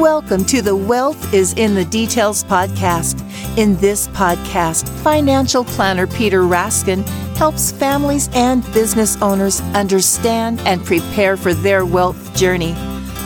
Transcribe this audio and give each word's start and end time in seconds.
Welcome 0.00 0.46
to 0.46 0.62
the 0.62 0.74
Wealth 0.74 1.34
is 1.34 1.52
in 1.52 1.74
the 1.74 1.84
Details 1.84 2.42
podcast. 2.44 3.20
In 3.58 3.76
this 3.76 4.08
podcast, 4.08 4.88
financial 5.02 5.64
planner 5.64 6.06
Peter 6.06 6.44
Raskin 6.44 7.06
helps 7.36 7.72
families 7.72 8.30
and 8.32 8.64
business 8.72 9.20
owners 9.20 9.60
understand 9.74 10.60
and 10.60 10.82
prepare 10.82 11.36
for 11.36 11.52
their 11.52 11.84
wealth 11.84 12.34
journey. 12.34 12.74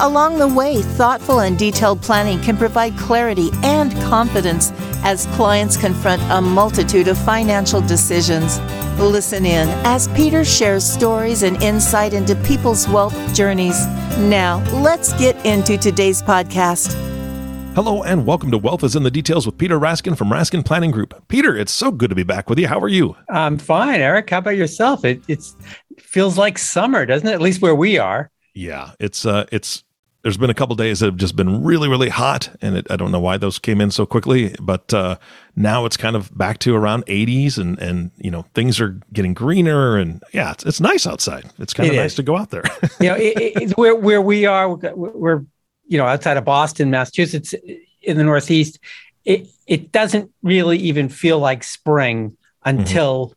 Along 0.01 0.39
the 0.39 0.49
way, 0.49 0.83
thoughtful 0.83 1.39
and 1.39 1.57
detailed 1.57 2.03
planning 2.03 2.41
can 2.41 2.57
provide 2.57 2.99
clarity 2.99 3.51
and 3.63 3.93
confidence 4.03 4.73
as 5.05 5.27
clients 5.37 5.77
confront 5.77 6.21
a 6.33 6.41
multitude 6.41 7.07
of 7.07 7.17
financial 7.17 7.81
decisions. 7.81 8.59
Listen 8.99 9.45
in 9.45 9.69
as 9.85 10.09
Peter 10.09 10.43
shares 10.43 10.83
stories 10.83 11.43
and 11.43 11.63
insight 11.63 12.15
into 12.15 12.35
people's 12.37 12.89
wealth 12.89 13.35
journeys. 13.35 13.87
Now, 14.17 14.65
let's 14.73 15.13
get 15.19 15.37
into 15.45 15.77
today's 15.77 16.23
podcast. 16.23 16.95
Hello 17.75 18.03
and 18.03 18.25
welcome 18.25 18.51
to 18.51 18.57
Wealth 18.57 18.83
is 18.83 18.97
in 18.97 19.03
the 19.03 19.11
Details 19.11 19.45
with 19.45 19.59
Peter 19.59 19.79
Raskin 19.79 20.17
from 20.17 20.31
Raskin 20.31 20.65
Planning 20.65 20.93
Group. 20.93 21.29
Peter, 21.29 21.55
it's 21.55 21.73
so 21.73 21.93
good 21.93 22.09
to 22.09 22.17
be 22.17 22.23
back 22.23 22.49
with 22.49 22.59
you. 22.59 22.69
How 22.69 22.79
are 22.79 22.89
you? 22.89 23.15
I'm 23.29 23.59
fine, 23.59 24.01
Eric. 24.01 24.31
How 24.31 24.39
about 24.39 24.57
yourself? 24.57 25.05
It 25.05 25.21
it's, 25.29 25.55
feels 25.99 26.39
like 26.39 26.57
summer, 26.57 27.05
doesn't 27.05 27.29
it? 27.29 27.35
At 27.35 27.43
least 27.43 27.61
where 27.61 27.75
we 27.75 27.99
are. 27.99 28.31
Yeah, 28.55 28.93
it's 28.99 29.27
uh, 29.27 29.45
it's 29.53 29.85
there's 30.27 30.39
been 30.39 30.51
a 30.51 30.55
couple 30.55 30.75
days 30.75 30.99
that 30.99 31.07
have 31.07 31.17
just 31.17 31.37
been 31.37 31.63
really, 31.63 31.89
really 31.89 32.09
hot, 32.09 32.51
and 32.61 32.79
it, 32.79 32.87
I 32.91 32.97
don't 32.97 33.13
know 33.13 33.21
why 33.21 33.37
those 33.37 33.61
came 33.61 33.81
in 33.81 33.93
so 33.93 34.07
quickly. 34.07 34.57
But 34.61 34.93
uh, 34.93 35.19
now 35.57 35.87
it's 35.87 35.97
kind 35.97 36.15
of 36.15 36.37
back 36.37 36.59
to 36.61 36.77
around 36.77 37.07
80s, 37.07 37.57
and 37.59 37.79
and 37.79 38.11
you 38.19 38.31
know 38.31 38.43
things 38.55 38.79
are 38.79 39.01
getting 39.13 39.33
greener, 39.33 39.97
and 39.97 40.23
yeah, 40.33 40.53
it's, 40.53 40.65
it's 40.67 40.81
nice 40.81 41.07
outside. 41.07 41.51
It's 41.59 41.73
kind 41.73 41.89
of 41.89 41.97
nice 41.97 42.15
to 42.17 42.23
go 42.23 42.37
out 42.37 42.51
there. 42.51 42.63
you 43.01 43.09
know, 43.09 43.17
it, 43.17 43.63
it, 43.63 43.79
where 43.79 43.95
where 43.95 44.21
we 44.21 44.45
are, 44.45 44.69
we're 44.75 45.45
you 45.87 45.97
know 45.97 46.05
outside 46.05 46.37
of 46.37 46.45
Boston, 46.45 46.91
Massachusetts, 46.91 47.55
in 48.03 48.17
the 48.19 48.25
Northeast. 48.25 48.79
It 49.25 49.49
it 49.67 49.93
doesn't 49.93 50.31
really 50.43 50.79
even 50.79 51.09
feel 51.09 51.39
like 51.39 51.65
spring 51.65 52.37
until 52.65 53.35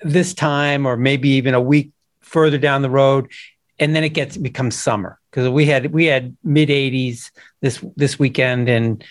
mm-hmm. 0.00 0.10
this 0.10 0.34
time, 0.34 0.86
or 0.86 0.96
maybe 0.96 1.30
even 1.30 1.54
a 1.54 1.60
week 1.60 1.90
further 2.20 2.58
down 2.58 2.82
the 2.82 2.90
road, 2.90 3.30
and 3.78 3.96
then 3.96 4.04
it 4.04 4.10
gets 4.10 4.36
becomes 4.36 4.76
summer 4.76 5.18
because 5.30 5.48
we 5.48 5.64
had 5.64 5.92
we 5.92 6.04
had 6.04 6.36
mid 6.44 6.68
80s 6.68 7.30
this 7.62 7.82
this 7.96 8.18
weekend 8.18 8.68
and 8.68 9.02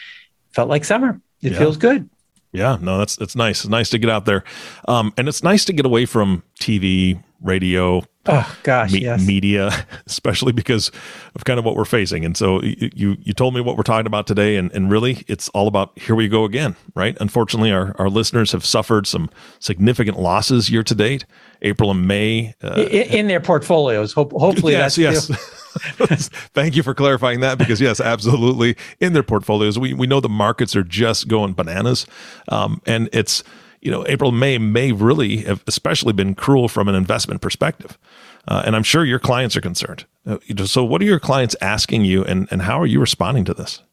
felt 0.51 0.69
like 0.69 0.85
summer. 0.85 1.19
It 1.41 1.51
yeah. 1.51 1.59
feels 1.59 1.77
good. 1.77 2.09
Yeah, 2.55 2.77
no, 2.81 2.97
that's 2.97 3.17
it's 3.17 3.35
nice. 3.35 3.61
It's 3.61 3.69
nice 3.69 3.89
to 3.89 3.97
get 3.97 4.09
out 4.09 4.25
there, 4.25 4.43
um, 4.87 5.13
and 5.17 5.27
it's 5.27 5.43
nice 5.43 5.65
to 5.65 5.73
get 5.73 5.85
away 5.85 6.05
from 6.05 6.43
TV, 6.59 7.21
radio, 7.41 8.01
oh 8.27 8.57
gosh, 8.63 8.91
me- 8.91 9.01
yes. 9.01 9.25
media, 9.25 9.85
especially 10.05 10.51
because 10.51 10.91
of 11.35 11.45
kind 11.45 11.59
of 11.59 11.65
what 11.65 11.75
we're 11.75 11.85
facing. 11.85 12.25
And 12.25 12.35
so 12.35 12.61
you 12.61 13.17
you 13.21 13.33
told 13.33 13.53
me 13.53 13.61
what 13.61 13.77
we're 13.77 13.83
talking 13.83 14.07
about 14.07 14.27
today, 14.27 14.55
and 14.55 14.71
and 14.73 14.91
really, 14.91 15.23
it's 15.27 15.49
all 15.49 15.67
about 15.67 15.97
here 15.97 16.15
we 16.15 16.27
go 16.27 16.43
again, 16.43 16.75
right? 16.95 17.17
Unfortunately, 17.19 17.71
our 17.71 17.95
our 17.99 18.09
listeners 18.09 18.51
have 18.51 18.65
suffered 18.65 19.07
some 19.07 19.29
significant 19.59 20.19
losses 20.19 20.69
year 20.69 20.83
to 20.83 20.95
date, 20.95 21.25
April 21.61 21.91
and 21.91 22.07
May, 22.07 22.53
uh, 22.63 22.73
in, 22.73 23.13
in, 23.13 23.27
their 23.27 23.39
portfolios. 23.39 24.13
Hope, 24.13 24.31
hopefully, 24.33 24.73
yes, 24.73 24.97
yes. 24.97 25.27
Thank 26.53 26.75
you 26.75 26.83
for 26.83 26.93
clarifying 26.93 27.41
that 27.41 27.57
because 27.57 27.81
yes, 27.81 27.99
absolutely, 27.99 28.77
in 28.99 29.13
their 29.13 29.23
portfolios, 29.23 29.77
we 29.77 29.93
we 29.93 30.07
know 30.07 30.19
the 30.19 30.29
markets 30.29 30.75
are 30.75 30.83
just 30.83 31.27
going 31.27 31.53
bananas, 31.53 32.05
um, 32.49 32.81
and 32.85 33.09
it's 33.11 33.43
you 33.85 33.91
know 33.91 34.03
April 34.07 34.31
May 34.31 34.57
may 34.57 34.91
really 34.91 35.37
have 35.43 35.63
especially 35.67 36.11
been 36.11 36.33
cruel 36.33 36.67
from 36.67 36.87
an 36.87 36.95
investment 36.95 37.39
perspective, 37.39 37.99
uh, 38.47 38.63
and 38.65 38.75
I'm 38.75 38.83
sure 38.83 39.05
your 39.05 39.19
clients 39.19 39.55
are 39.55 39.61
concerned. 39.61 40.05
Uh, 40.25 40.37
so, 40.65 40.83
what 40.83 41.03
are 41.03 41.05
your 41.05 41.19
clients 41.19 41.55
asking 41.61 42.03
you, 42.03 42.25
and 42.25 42.47
and 42.49 42.63
how 42.63 42.81
are 42.81 42.87
you 42.87 42.99
responding 42.99 43.45
to 43.45 43.53
this? 43.53 43.83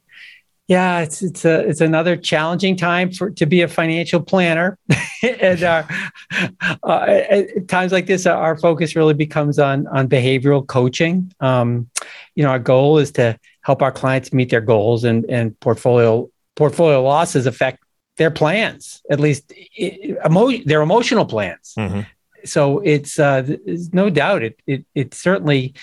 Yeah, 0.66 1.00
it's 1.00 1.20
it's 1.20 1.44
a 1.44 1.60
it's 1.68 1.82
another 1.82 2.16
challenging 2.16 2.74
time 2.74 3.12
for 3.12 3.30
to 3.32 3.44
be 3.44 3.60
a 3.60 3.68
financial 3.68 4.22
planner, 4.22 4.78
and 5.22 5.62
uh, 5.62 5.82
uh, 6.82 7.20
at 7.28 7.68
times 7.68 7.92
like 7.92 8.06
this, 8.06 8.24
our 8.24 8.56
focus 8.56 8.96
really 8.96 9.12
becomes 9.12 9.58
on 9.58 9.86
on 9.88 10.08
behavioral 10.08 10.66
coaching. 10.66 11.30
Um, 11.40 11.90
you 12.34 12.42
know, 12.42 12.48
our 12.48 12.58
goal 12.58 12.96
is 12.96 13.10
to 13.12 13.38
help 13.60 13.82
our 13.82 13.92
clients 13.92 14.32
meet 14.32 14.48
their 14.48 14.62
goals, 14.62 15.04
and 15.04 15.26
and 15.26 15.58
portfolio 15.60 16.30
portfolio 16.54 17.02
losses 17.02 17.44
affect 17.44 17.81
their 18.22 18.30
plans, 18.30 19.02
at 19.10 19.18
least 19.18 19.52
emo- 19.76 20.62
their 20.64 20.80
emotional 20.80 21.26
plans. 21.26 21.74
Mm-hmm. 21.76 22.02
So 22.44 22.78
it's 22.78 23.18
uh, 23.18 23.56
no 23.92 24.10
doubt 24.10 24.44
it 24.44 24.56
it 24.64 24.84
it 24.94 25.14
certainly 25.14 25.74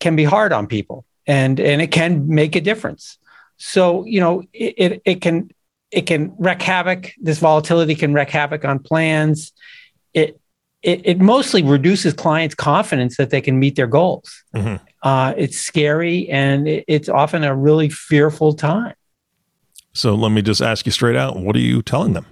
can 0.00 0.16
be 0.16 0.24
hard 0.24 0.52
on 0.52 0.66
people, 0.66 1.06
and 1.26 1.58
and 1.70 1.80
it 1.80 1.90
can 2.00 2.28
make 2.28 2.56
a 2.56 2.60
difference. 2.60 3.18
So 3.56 4.04
you 4.04 4.20
know 4.20 4.42
it, 4.52 4.74
it, 4.84 5.02
it 5.04 5.18
can 5.22 5.50
it 5.90 6.02
can 6.02 6.34
wreak 6.38 6.60
havoc. 6.60 7.12
This 7.26 7.38
volatility 7.38 7.94
can 7.94 8.12
wreak 8.12 8.30
havoc 8.30 8.64
on 8.64 8.78
plans. 8.80 9.52
It 10.12 10.38
it, 10.82 11.00
it 11.04 11.18
mostly 11.20 11.62
reduces 11.62 12.12
clients' 12.12 12.54
confidence 12.54 13.16
that 13.16 13.30
they 13.30 13.40
can 13.40 13.58
meet 13.58 13.76
their 13.76 13.86
goals. 13.86 14.44
Mm-hmm. 14.54 14.76
Uh, 15.02 15.32
it's 15.38 15.58
scary 15.58 16.28
and 16.28 16.68
it, 16.68 16.84
it's 16.86 17.08
often 17.08 17.44
a 17.44 17.54
really 17.54 17.88
fearful 17.88 18.52
time. 18.52 18.94
So 19.94 20.14
let 20.14 20.30
me 20.32 20.42
just 20.42 20.60
ask 20.60 20.84
you 20.86 20.92
straight 20.92 21.16
out: 21.16 21.36
What 21.36 21.56
are 21.56 21.60
you 21.60 21.80
telling 21.80 22.12
them? 22.12 22.26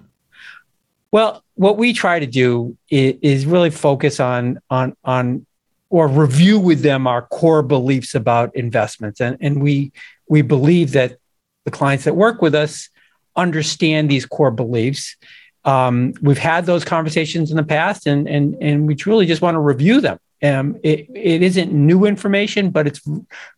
Well, 1.13 1.45
what 1.55 1.77
we 1.77 1.93
try 1.93 2.19
to 2.19 2.27
do 2.27 2.77
is, 2.91 3.15
is 3.23 3.47
really 3.47 3.71
focus 3.71 4.21
on 4.21 4.59
on 4.69 4.97
on 5.05 5.47
or 5.89 6.09
review 6.09 6.59
with 6.59 6.81
them 6.83 7.07
our 7.07 7.23
core 7.23 7.63
beliefs 7.63 8.15
about 8.15 8.55
investments, 8.57 9.21
and 9.21 9.37
and 9.41 9.63
we 9.63 9.93
we 10.29 10.43
believe 10.43 10.93
that 10.93 11.19
the 11.65 11.71
clients 11.71 12.05
that 12.05 12.17
work 12.17 12.43
with 12.43 12.55
us 12.55 12.89
understand 13.37 14.11
these 14.11 14.27
core 14.27 14.51
beliefs. 14.51 15.17
Um, 15.65 16.15
we've 16.21 16.39
had 16.39 16.67
those 16.67 16.85
conversations 16.85 17.51
in 17.51 17.57
the 17.57 17.63
past, 17.63 18.07
and 18.07 18.29
and 18.29 18.57
and 18.61 18.89
we 18.89 18.97
truly 18.97 19.27
just 19.27 19.43
want 19.43 19.55
to 19.55 19.61
review 19.61 20.01
them. 20.01 20.19
Um, 20.43 20.77
it, 20.83 21.09
it 21.15 21.41
isn't 21.43 21.73
new 21.73 22.05
information, 22.05 22.71
but 22.71 22.89
it's 22.89 23.01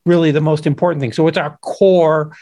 really 0.05 0.31
the 0.31 0.43
most 0.43 0.67
important 0.67 1.01
thing. 1.01 1.13
So 1.13 1.27
it's 1.29 1.39
our 1.39 1.57
core 1.63 2.37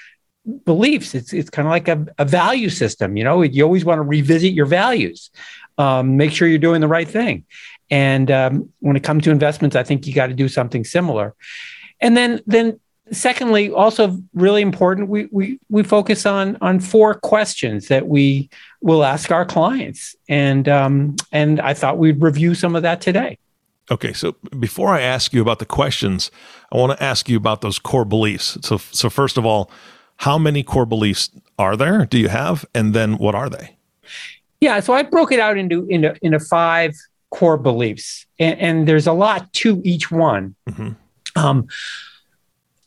beliefs. 0.65 1.15
It's 1.15 1.33
it's 1.33 1.51
kind 1.51 1.67
of 1.67 1.71
like 1.71 1.89
a, 1.89 2.07
a 2.19 2.25
value 2.25 2.71
system. 2.71 3.17
You 3.17 3.25
know, 3.25 3.43
you 3.43 3.65
always 3.65 3.85
want 3.85 3.99
to 3.99 4.03
revisit 4.03 4.53
your 4.53 4.67
values, 4.67 5.31
um, 5.79 6.17
make 6.17 6.33
sure 6.33 6.49
you're 6.49 6.59
doing 6.59 6.81
the 6.81 6.89
right 6.89 7.09
thing. 7.09 7.45
And 7.91 8.31
um, 8.31 8.73
when 8.81 8.97
it 8.97 9.03
comes 9.03 9.25
to 9.25 9.31
investments, 9.31 9.77
I 9.77 9.83
think 9.83 10.07
you 10.07 10.15
got 10.15 10.29
to 10.29 10.35
do 10.35 10.49
something 10.49 10.85
similar. 10.85 11.35
And 12.01 12.17
then 12.17 12.41
then 12.47 12.81
secondly, 13.11 13.71
also 13.71 14.19
really 14.33 14.63
important, 14.63 15.09
we, 15.09 15.29
we, 15.31 15.59
we 15.69 15.83
focus 15.83 16.25
on, 16.25 16.57
on 16.61 16.81
four 16.81 17.15
questions 17.15 17.89
that 17.89 18.09
we 18.09 18.49
will 18.81 19.05
ask 19.05 19.31
our 19.31 19.45
clients. 19.45 20.17
And, 20.29 20.69
um, 20.69 21.17
and 21.31 21.61
I 21.61 21.75
thought 21.75 21.99
we'd 21.99 22.23
review 22.23 22.55
some 22.55 22.75
of 22.75 22.83
that 22.83 23.01
today. 23.01 23.39
Okay, 23.91 24.13
so 24.13 24.33
before 24.59 24.89
I 24.89 25.01
ask 25.03 25.33
you 25.35 25.43
about 25.43 25.59
the 25.59 25.67
questions, 25.67 26.31
I 26.73 26.79
want 26.79 26.97
to 26.97 27.05
ask 27.05 27.29
you 27.29 27.37
about 27.37 27.61
those 27.61 27.79
core 27.79 28.05
beliefs. 28.05 28.57
So, 28.63 28.79
so 28.79 29.11
first 29.11 29.37
of 29.37 29.45
all, 29.45 29.71
how 30.17 30.39
many 30.39 30.63
core 30.63 30.87
beliefs 30.87 31.31
are 31.59 31.77
there? 31.77 32.07
Do 32.07 32.19
you 32.19 32.29
have, 32.29 32.65
and 32.75 32.95
then 32.95 33.19
what 33.19 33.35
are 33.35 33.49
they? 33.49 33.77
Yeah, 34.61 34.81
so 34.81 34.93
I 34.93 35.03
broke 35.03 35.33
it 35.33 35.41
out 35.41 35.59
into 35.59 35.87
into 35.87 36.15
into 36.23 36.39
five 36.39 36.95
core 37.31 37.57
beliefs, 37.57 38.27
and, 38.39 38.59
and 38.61 38.89
there's 38.89 39.07
a 39.07 39.13
lot 39.13 39.53
to 39.55 39.81
each 39.85 40.11
one. 40.11 40.55
Mm-hmm. 40.69 40.91
Um, 41.37 41.67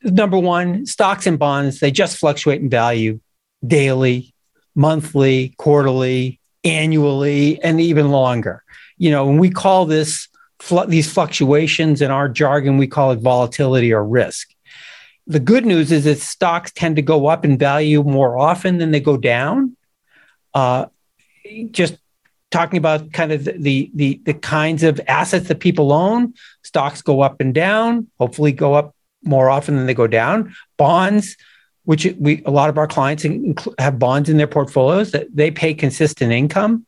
number 0.03 0.37
one, 0.37 0.85
stocks 0.85 1.27
and 1.27 1.37
bonds, 1.37 1.79
they 1.79 1.91
just 1.91 2.17
fluctuate 2.17 2.61
in 2.61 2.69
value 2.69 3.19
daily, 3.65 4.33
monthly, 4.75 5.53
quarterly, 5.57 6.39
annually, 6.63 7.61
and 7.61 7.81
even 7.81 8.09
longer. 8.09 8.63
You 8.97 9.11
know, 9.11 9.25
when 9.25 9.37
we 9.37 9.49
call 9.49 9.85
this 9.85 10.29
these 10.87 11.11
fluctuations 11.11 12.01
in 12.01 12.11
our 12.11 12.29
jargon, 12.29 12.77
we 12.77 12.87
call 12.87 13.11
it 13.11 13.19
volatility 13.19 13.91
or 13.91 14.05
risk. 14.05 14.54
The 15.27 15.39
good 15.39 15.65
news 15.65 15.91
is 15.91 16.03
that 16.03 16.19
stocks 16.19 16.71
tend 16.71 16.95
to 16.97 17.01
go 17.01 17.27
up 17.27 17.45
in 17.45 17.57
value 17.57 18.03
more 18.03 18.37
often 18.37 18.77
than 18.77 18.91
they 18.91 18.99
go 18.99 19.17
down. 19.17 19.75
Uh, 20.53 20.85
just 21.71 21.97
talking 22.51 22.77
about 22.77 23.11
kind 23.11 23.31
of 23.31 23.43
the, 23.43 23.91
the 23.93 24.21
the 24.23 24.33
kinds 24.33 24.83
of 24.83 25.01
assets 25.07 25.47
that 25.47 25.59
people 25.59 25.91
own, 25.91 26.33
stocks 26.63 27.01
go 27.01 27.21
up 27.21 27.41
and 27.41 27.53
down. 27.53 28.07
Hopefully, 28.19 28.51
go 28.51 28.73
up 28.73 28.95
more 29.23 29.49
often 29.49 29.75
than 29.75 29.87
they 29.87 29.93
go 29.93 30.07
down. 30.07 30.55
Bonds, 30.77 31.35
which 31.83 32.05
we 32.19 32.43
a 32.45 32.51
lot 32.51 32.69
of 32.69 32.77
our 32.77 32.87
clients 32.87 33.25
have 33.79 33.99
bonds 33.99 34.29
in 34.29 34.37
their 34.37 34.47
portfolios 34.47 35.11
that 35.11 35.27
they 35.33 35.51
pay 35.51 35.73
consistent 35.73 36.31
income. 36.31 36.85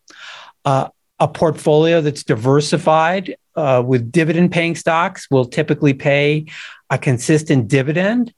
Uh, 0.64 0.90
a 1.20 1.28
portfolio 1.28 2.02
that's 2.02 2.24
diversified 2.24 3.36
uh, 3.56 3.84
with 3.86 4.12
dividend 4.12 4.52
paying 4.52 4.76
stocks 4.76 5.28
will 5.32 5.46
typically 5.46 5.94
pay 5.94 6.46
a 6.90 6.98
consistent 6.98 7.68
dividend. 7.68 8.34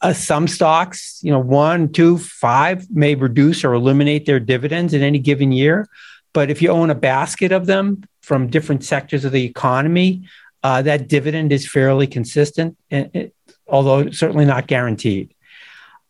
Uh, 0.00 0.12
some 0.12 0.48
stocks, 0.48 1.20
you 1.22 1.30
know, 1.30 1.38
one, 1.38 1.90
two, 1.90 2.18
five 2.18 2.90
may 2.90 3.14
reduce 3.14 3.64
or 3.64 3.72
eliminate 3.72 4.26
their 4.26 4.40
dividends 4.40 4.92
in 4.92 5.02
any 5.02 5.18
given 5.18 5.52
year. 5.52 5.88
But 6.32 6.50
if 6.50 6.60
you 6.60 6.70
own 6.70 6.90
a 6.90 6.94
basket 6.94 7.52
of 7.52 7.66
them 7.66 8.02
from 8.20 8.48
different 8.48 8.84
sectors 8.84 9.24
of 9.24 9.32
the 9.32 9.44
economy, 9.44 10.28
uh, 10.62 10.82
that 10.82 11.08
dividend 11.08 11.52
is 11.52 11.68
fairly 11.68 12.06
consistent. 12.06 12.76
It, 12.90 13.32
although 13.68 14.10
certainly 14.10 14.44
not 14.44 14.66
guaranteed. 14.66 15.34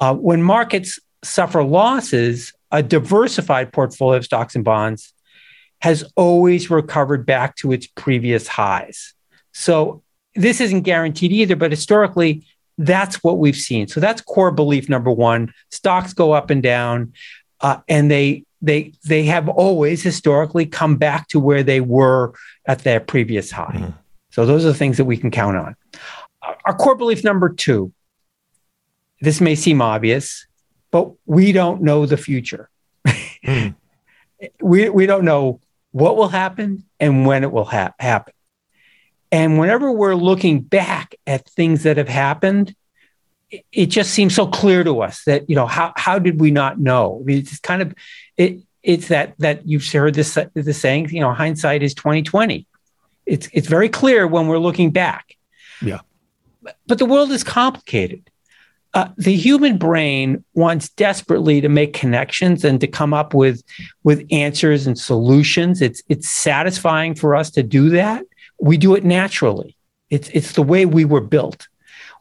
Uh, 0.00 0.14
when 0.14 0.42
markets 0.42 0.98
suffer 1.22 1.62
losses, 1.62 2.52
a 2.70 2.82
diversified 2.82 3.72
portfolio 3.72 4.18
of 4.18 4.24
stocks 4.24 4.54
and 4.54 4.64
bonds 4.64 5.12
has 5.80 6.04
always 6.16 6.70
recovered 6.70 7.26
back 7.26 7.56
to 7.56 7.72
its 7.72 7.86
previous 7.86 8.48
highs. 8.48 9.14
So 9.52 10.02
this 10.34 10.60
isn't 10.60 10.82
guaranteed 10.82 11.32
either, 11.32 11.56
but 11.56 11.70
historically, 11.70 12.44
that's 12.78 13.22
what 13.22 13.38
we've 13.38 13.56
seen. 13.56 13.88
So 13.88 14.00
that's 14.00 14.20
core 14.20 14.50
belief 14.50 14.88
number 14.88 15.10
one. 15.10 15.52
Stocks 15.70 16.12
go 16.12 16.32
up 16.32 16.50
and 16.50 16.62
down, 16.62 17.12
uh, 17.60 17.78
and 17.88 18.10
they 18.10 18.44
they 18.60 18.92
they 19.04 19.24
have 19.24 19.48
always 19.48 20.02
historically 20.02 20.66
come 20.66 20.96
back 20.96 21.28
to 21.28 21.40
where 21.40 21.62
they 21.62 21.80
were 21.80 22.34
at 22.66 22.80
their 22.80 23.00
previous 23.00 23.50
high. 23.50 23.72
Mm-hmm. 23.74 23.90
So 24.30 24.44
those 24.44 24.64
are 24.64 24.68
the 24.68 24.74
things 24.74 24.98
that 24.98 25.04
we 25.06 25.16
can 25.16 25.30
count 25.30 25.56
on. 25.56 25.76
Our 26.64 26.74
core 26.74 26.96
belief 26.96 27.24
number 27.24 27.48
two. 27.48 27.92
This 29.22 29.40
may 29.40 29.54
seem 29.54 29.80
obvious, 29.80 30.46
but 30.90 31.10
we 31.24 31.52
don't 31.52 31.80
know 31.80 32.04
the 32.04 32.18
future. 32.18 32.68
mm. 33.06 33.74
we 34.60 34.90
we 34.90 35.06
don't 35.06 35.24
know 35.24 35.60
what 35.96 36.18
will 36.18 36.28
happen 36.28 36.84
and 37.00 37.24
when 37.26 37.42
it 37.42 37.50
will 37.50 37.64
ha- 37.64 37.94
happen. 37.98 38.34
And 39.32 39.58
whenever 39.58 39.90
we're 39.90 40.14
looking 40.14 40.60
back 40.60 41.14
at 41.26 41.48
things 41.48 41.84
that 41.84 41.96
have 41.96 42.08
happened, 42.08 42.74
it, 43.72 43.86
just 43.86 44.10
seems 44.10 44.34
so 44.34 44.46
clear 44.46 44.84
to 44.84 45.00
us 45.00 45.24
that, 45.24 45.48
you 45.48 45.56
know, 45.56 45.66
how, 45.66 45.94
how 45.96 46.18
did 46.18 46.38
we 46.38 46.50
not 46.50 46.78
know? 46.78 47.20
I 47.22 47.24
mean, 47.24 47.38
it's 47.38 47.58
kind 47.60 47.80
of, 47.80 47.94
it, 48.36 48.60
it's 48.82 49.08
that, 49.08 49.36
that 49.38 49.66
you've 49.66 49.90
heard 49.90 50.12
this, 50.12 50.36
the 50.52 50.74
saying, 50.74 51.08
you 51.08 51.20
know, 51.20 51.32
hindsight 51.32 51.82
is 51.82 51.94
2020. 51.94 52.66
It's, 53.24 53.48
it's 53.54 53.66
very 53.66 53.88
clear 53.88 54.26
when 54.26 54.48
we're 54.48 54.58
looking 54.58 54.90
back. 54.90 55.34
Yeah. 55.80 56.00
But 56.86 56.98
the 56.98 57.06
world 57.06 57.30
is 57.30 57.42
complicated. 57.42 58.30
Uh, 58.96 59.08
the 59.16 59.36
human 59.36 59.76
brain 59.78 60.42
wants 60.54 60.88
desperately 60.88 61.60
to 61.60 61.68
make 61.68 61.92
connections 61.92 62.64
and 62.64 62.80
to 62.80 62.86
come 62.86 63.12
up 63.14 63.34
with 63.34 63.62
with 64.02 64.26
answers 64.32 64.86
and 64.86 64.98
solutions. 64.98 65.80
It's 65.80 66.02
it's 66.08 66.28
satisfying 66.28 67.14
for 67.14 67.36
us 67.36 67.50
to 67.52 67.62
do 67.62 67.90
that 67.90 68.24
we 68.58 68.76
do 68.76 68.94
it 68.94 69.04
naturally. 69.04 69.76
It's, 70.10 70.28
it's 70.30 70.52
the 70.52 70.62
way 70.62 70.86
we 70.86 71.04
were 71.04 71.20
built. 71.20 71.68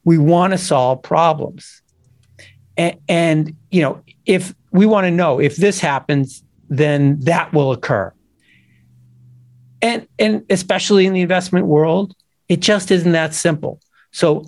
We 0.04 0.18
want 0.18 0.54
to 0.54 0.58
solve 0.58 1.02
problems. 1.02 1.82
And, 2.78 2.98
and, 3.08 3.56
you 3.72 3.82
know, 3.82 4.02
if 4.26 4.54
we 4.72 4.86
want 4.86 5.06
to 5.06 5.12
know 5.12 5.40
if 5.40 5.56
this 5.56 5.80
happens, 5.80 6.44
then 6.70 7.20
that 7.22 7.54
will 7.54 7.72
occur. 7.72 8.14
And, 9.82 10.08
and 10.20 10.44
especially 10.50 11.06
in 11.06 11.14
the 11.14 11.22
investment 11.22 11.68
world, 11.68 12.16
it 12.50 12.60
just 12.60 12.92
isn't 12.92 13.12
that 13.12 13.34
simple. 13.34 13.80
So 14.12 14.46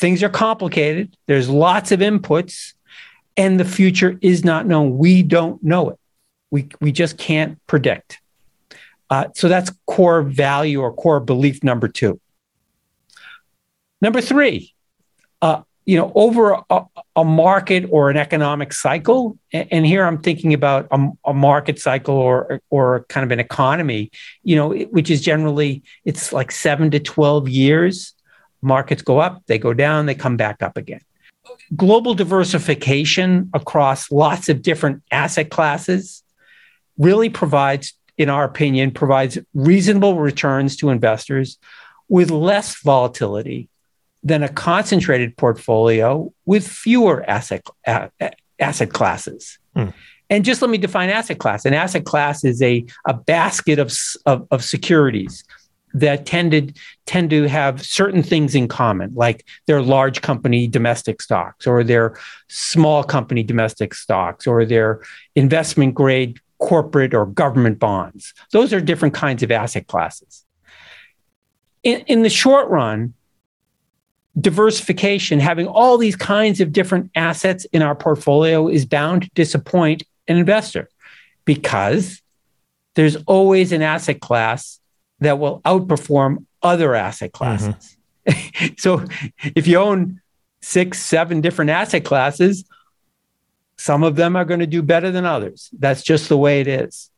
things 0.00 0.22
are 0.22 0.30
complicated. 0.30 1.14
There's 1.26 1.48
lots 1.48 1.92
of 1.92 2.00
inputs, 2.00 2.72
and 3.36 3.60
the 3.60 3.64
future 3.64 4.18
is 4.22 4.44
not 4.44 4.66
known. 4.66 4.96
We 4.96 5.22
don't 5.22 5.62
know 5.62 5.90
it. 5.90 5.98
We, 6.50 6.68
we 6.80 6.90
just 6.90 7.18
can't 7.18 7.64
predict. 7.66 8.18
Uh, 9.10 9.26
so 9.34 9.48
that's 9.48 9.70
core 9.86 10.22
value 10.22 10.80
or 10.80 10.92
core 10.92 11.20
belief 11.20 11.62
number 11.62 11.86
two. 11.86 12.18
Number 14.00 14.22
three, 14.22 14.74
uh, 15.42 15.62
you 15.84 15.96
know, 15.96 16.12
over 16.14 16.62
a, 16.70 16.84
a, 17.16 17.24
market 17.24 17.86
or 17.90 18.10
an 18.10 18.16
economic 18.16 18.72
cycle, 18.72 19.36
and 19.52 19.84
here 19.84 20.04
I'm 20.04 20.18
thinking 20.18 20.54
about 20.54 20.86
a, 20.90 21.08
a, 21.26 21.34
market 21.34 21.78
cycle 21.78 22.14
or 22.14 22.60
or 22.70 23.04
kind 23.08 23.24
of 23.24 23.32
an 23.32 23.40
economy, 23.40 24.10
you 24.42 24.56
know, 24.56 24.70
which 24.70 25.10
is 25.10 25.20
generally 25.20 25.82
it's 26.04 26.32
like 26.32 26.52
seven 26.52 26.90
to 26.92 27.00
twelve 27.00 27.48
years. 27.48 28.14
Markets 28.62 29.02
go 29.02 29.18
up, 29.18 29.42
they 29.46 29.58
go 29.58 29.72
down, 29.72 30.06
they 30.06 30.14
come 30.14 30.36
back 30.36 30.62
up 30.62 30.76
again. 30.76 31.00
Global 31.74 32.14
diversification 32.14 33.50
across 33.54 34.10
lots 34.10 34.48
of 34.48 34.62
different 34.62 35.02
asset 35.10 35.50
classes 35.50 36.22
really 36.98 37.30
provides 37.30 37.94
in 38.20 38.28
our 38.28 38.44
opinion, 38.44 38.90
provides 38.90 39.38
reasonable 39.54 40.18
returns 40.18 40.76
to 40.76 40.90
investors 40.90 41.56
with 42.10 42.30
less 42.30 42.78
volatility 42.82 43.70
than 44.22 44.42
a 44.42 44.48
concentrated 44.50 45.34
portfolio 45.38 46.30
with 46.44 46.68
fewer 46.68 47.24
asset, 47.26 47.62
asset 48.58 48.92
classes. 48.92 49.58
Hmm. 49.74 49.86
And 50.28 50.44
just 50.44 50.60
let 50.60 50.70
me 50.70 50.76
define 50.76 51.08
asset 51.08 51.38
class. 51.38 51.64
An 51.64 51.72
asset 51.72 52.04
class 52.04 52.44
is 52.44 52.60
a, 52.60 52.84
a 53.06 53.14
basket 53.14 53.78
of, 53.78 53.90
of, 54.26 54.46
of 54.50 54.62
securities 54.62 55.42
that 55.94 56.26
tended 56.26 56.78
tend 57.06 57.30
to 57.30 57.48
have 57.48 57.84
certain 57.84 58.22
things 58.22 58.54
in 58.54 58.68
common, 58.68 59.12
like 59.14 59.44
their 59.66 59.82
large 59.82 60.22
company 60.22 60.68
domestic 60.68 61.20
stocks, 61.20 61.66
or 61.66 61.82
their 61.82 62.18
small 62.48 63.02
company 63.02 63.42
domestic 63.42 63.94
stocks, 63.94 64.46
or 64.46 64.64
their 64.64 65.02
investment 65.34 65.94
grade 65.94 66.40
corporate 66.58 67.14
or 67.14 67.26
government 67.26 67.78
bonds. 67.78 68.34
Those 68.52 68.72
are 68.72 68.80
different 68.80 69.14
kinds 69.14 69.42
of 69.42 69.50
asset 69.50 69.86
classes. 69.86 70.44
In, 71.82 72.00
in 72.00 72.22
the 72.22 72.30
short 72.30 72.68
run, 72.68 73.14
diversification, 74.38 75.40
having 75.40 75.66
all 75.66 75.98
these 75.98 76.16
kinds 76.16 76.60
of 76.60 76.72
different 76.72 77.10
assets 77.14 77.64
in 77.72 77.82
our 77.82 77.94
portfolio, 77.94 78.68
is 78.68 78.84
bound 78.84 79.22
to 79.22 79.30
disappoint 79.34 80.02
an 80.28 80.36
investor 80.36 80.88
because 81.44 82.22
there's 82.94 83.16
always 83.26 83.72
an 83.72 83.82
asset 83.82 84.20
class 84.20 84.79
that 85.20 85.38
will 85.38 85.60
outperform 85.62 86.44
other 86.62 86.94
asset 86.94 87.32
classes. 87.32 87.96
Mm-hmm. 88.26 88.74
so 88.78 89.04
if 89.54 89.66
you 89.66 89.78
own 89.78 90.20
six, 90.62 91.00
seven 91.00 91.40
different 91.40 91.70
asset 91.70 92.04
classes, 92.04 92.64
some 93.78 94.02
of 94.02 94.16
them 94.16 94.36
are 94.36 94.44
going 94.44 94.60
to 94.60 94.66
do 94.66 94.82
better 94.82 95.10
than 95.10 95.24
others. 95.24 95.70
That's 95.78 96.02
just 96.02 96.28
the 96.28 96.36
way 96.36 96.60
it 96.60 96.68
is. 96.68 97.10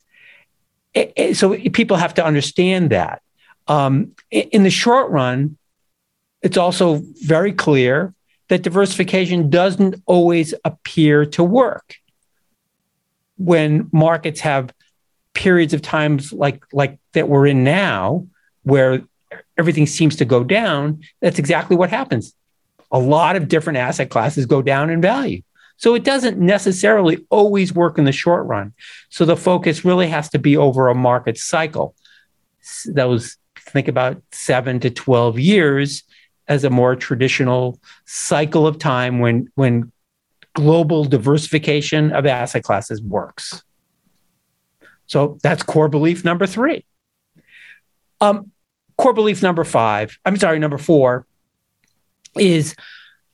It, 0.94 1.12
it, 1.16 1.36
so 1.36 1.56
people 1.56 1.96
have 1.96 2.14
to 2.14 2.24
understand 2.24 2.90
that. 2.90 3.22
Um, 3.66 4.12
in 4.30 4.62
the 4.62 4.70
short 4.70 5.10
run, 5.10 5.56
it's 6.42 6.56
also 6.56 7.02
very 7.22 7.52
clear 7.52 8.14
that 8.48 8.62
diversification 8.62 9.48
doesn't 9.48 10.02
always 10.06 10.54
appear 10.64 11.24
to 11.26 11.42
work. 11.42 11.96
When 13.38 13.88
markets 13.92 14.40
have 14.40 14.72
periods 15.34 15.74
of 15.74 15.82
times 15.82 16.32
like 16.32 16.62
like 16.72 16.98
that 17.12 17.28
we're 17.28 17.46
in 17.46 17.64
now, 17.64 18.26
where 18.62 19.02
everything 19.58 19.86
seems 19.86 20.16
to 20.16 20.24
go 20.24 20.44
down, 20.44 21.02
that's 21.20 21.38
exactly 21.38 21.76
what 21.76 21.90
happens. 21.90 22.34
A 22.90 22.98
lot 22.98 23.36
of 23.36 23.48
different 23.48 23.78
asset 23.78 24.10
classes 24.10 24.46
go 24.46 24.62
down 24.62 24.90
in 24.90 25.00
value. 25.00 25.42
So 25.76 25.94
it 25.94 26.04
doesn't 26.04 26.38
necessarily 26.38 27.26
always 27.30 27.74
work 27.74 27.98
in 27.98 28.04
the 28.04 28.12
short 28.12 28.46
run. 28.46 28.72
So 29.08 29.24
the 29.24 29.36
focus 29.36 29.84
really 29.84 30.08
has 30.08 30.28
to 30.30 30.38
be 30.38 30.56
over 30.56 30.88
a 30.88 30.94
market 30.94 31.38
cycle. 31.38 31.96
Those 32.86 33.36
think 33.58 33.88
about 33.88 34.22
seven 34.30 34.78
to 34.80 34.90
12 34.90 35.38
years 35.38 36.04
as 36.48 36.64
a 36.64 36.70
more 36.70 36.94
traditional 36.94 37.80
cycle 38.04 38.66
of 38.66 38.78
time 38.78 39.18
when, 39.18 39.50
when 39.54 39.90
global 40.54 41.04
diversification 41.04 42.12
of 42.12 42.26
asset 42.26 42.62
classes 42.62 43.02
works. 43.02 43.62
So 45.12 45.36
that's 45.42 45.62
core 45.62 45.90
belief 45.90 46.24
number 46.24 46.46
three. 46.46 46.86
Um, 48.22 48.50
core 48.96 49.12
belief 49.12 49.42
number 49.42 49.62
five, 49.62 50.16
I'm 50.24 50.38
sorry, 50.38 50.58
number 50.58 50.78
four 50.78 51.26
is 52.38 52.74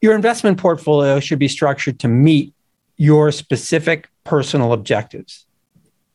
your 0.01 0.17
investment 0.17 0.59
portfolio 0.59 1.21
should 1.21 1.39
be 1.39 1.47
structured 1.47 2.01
to 2.01 2.09
meet 2.09 2.53
your 2.97 3.31
specific 3.31 4.09
personal 4.25 4.73
objectives, 4.73 5.47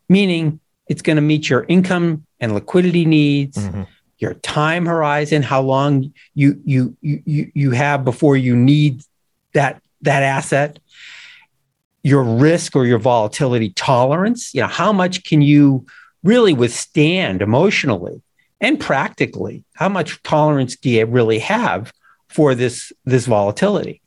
meaning 0.10 0.60
it's 0.88 1.02
going 1.02 1.16
to 1.16 1.22
meet 1.22 1.50
your 1.50 1.64
income 1.70 2.26
and 2.42 2.54
liquidity 2.54 3.06
needs, 3.06 3.58
mm-hmm. 3.58 3.84
your 4.18 4.34
time 4.34 4.86
horizon, 4.86 5.44
how 5.44 5.62
long 5.62 6.12
you, 6.36 6.62
you 6.66 6.98
you 7.02 7.52
you 7.54 7.72
have 7.72 8.04
before 8.04 8.36
you 8.36 8.54
need 8.54 9.02
that 9.54 9.82
that 10.02 10.24
asset, 10.24 10.80
your 12.04 12.24
risk 12.24 12.76
or 12.76 12.86
your 12.86 13.00
volatility 13.00 13.72
tolerance. 13.72 14.54
You 14.54 14.62
know, 14.62 14.68
how 14.68 14.94
much 14.94 15.24
can 15.24 15.42
you 15.42 15.86
really 16.24 16.54
withstand 16.54 17.42
emotionally 17.42 18.22
and 18.62 18.80
practically? 18.80 19.64
How 19.74 19.90
much 19.90 20.22
tolerance 20.24 20.76
do 20.76 20.90
you 20.90 21.06
really 21.06 21.40
have 21.40 21.92
for 22.34 22.56
this 22.56 22.92
this 23.06 23.28
volatility. 23.28 24.02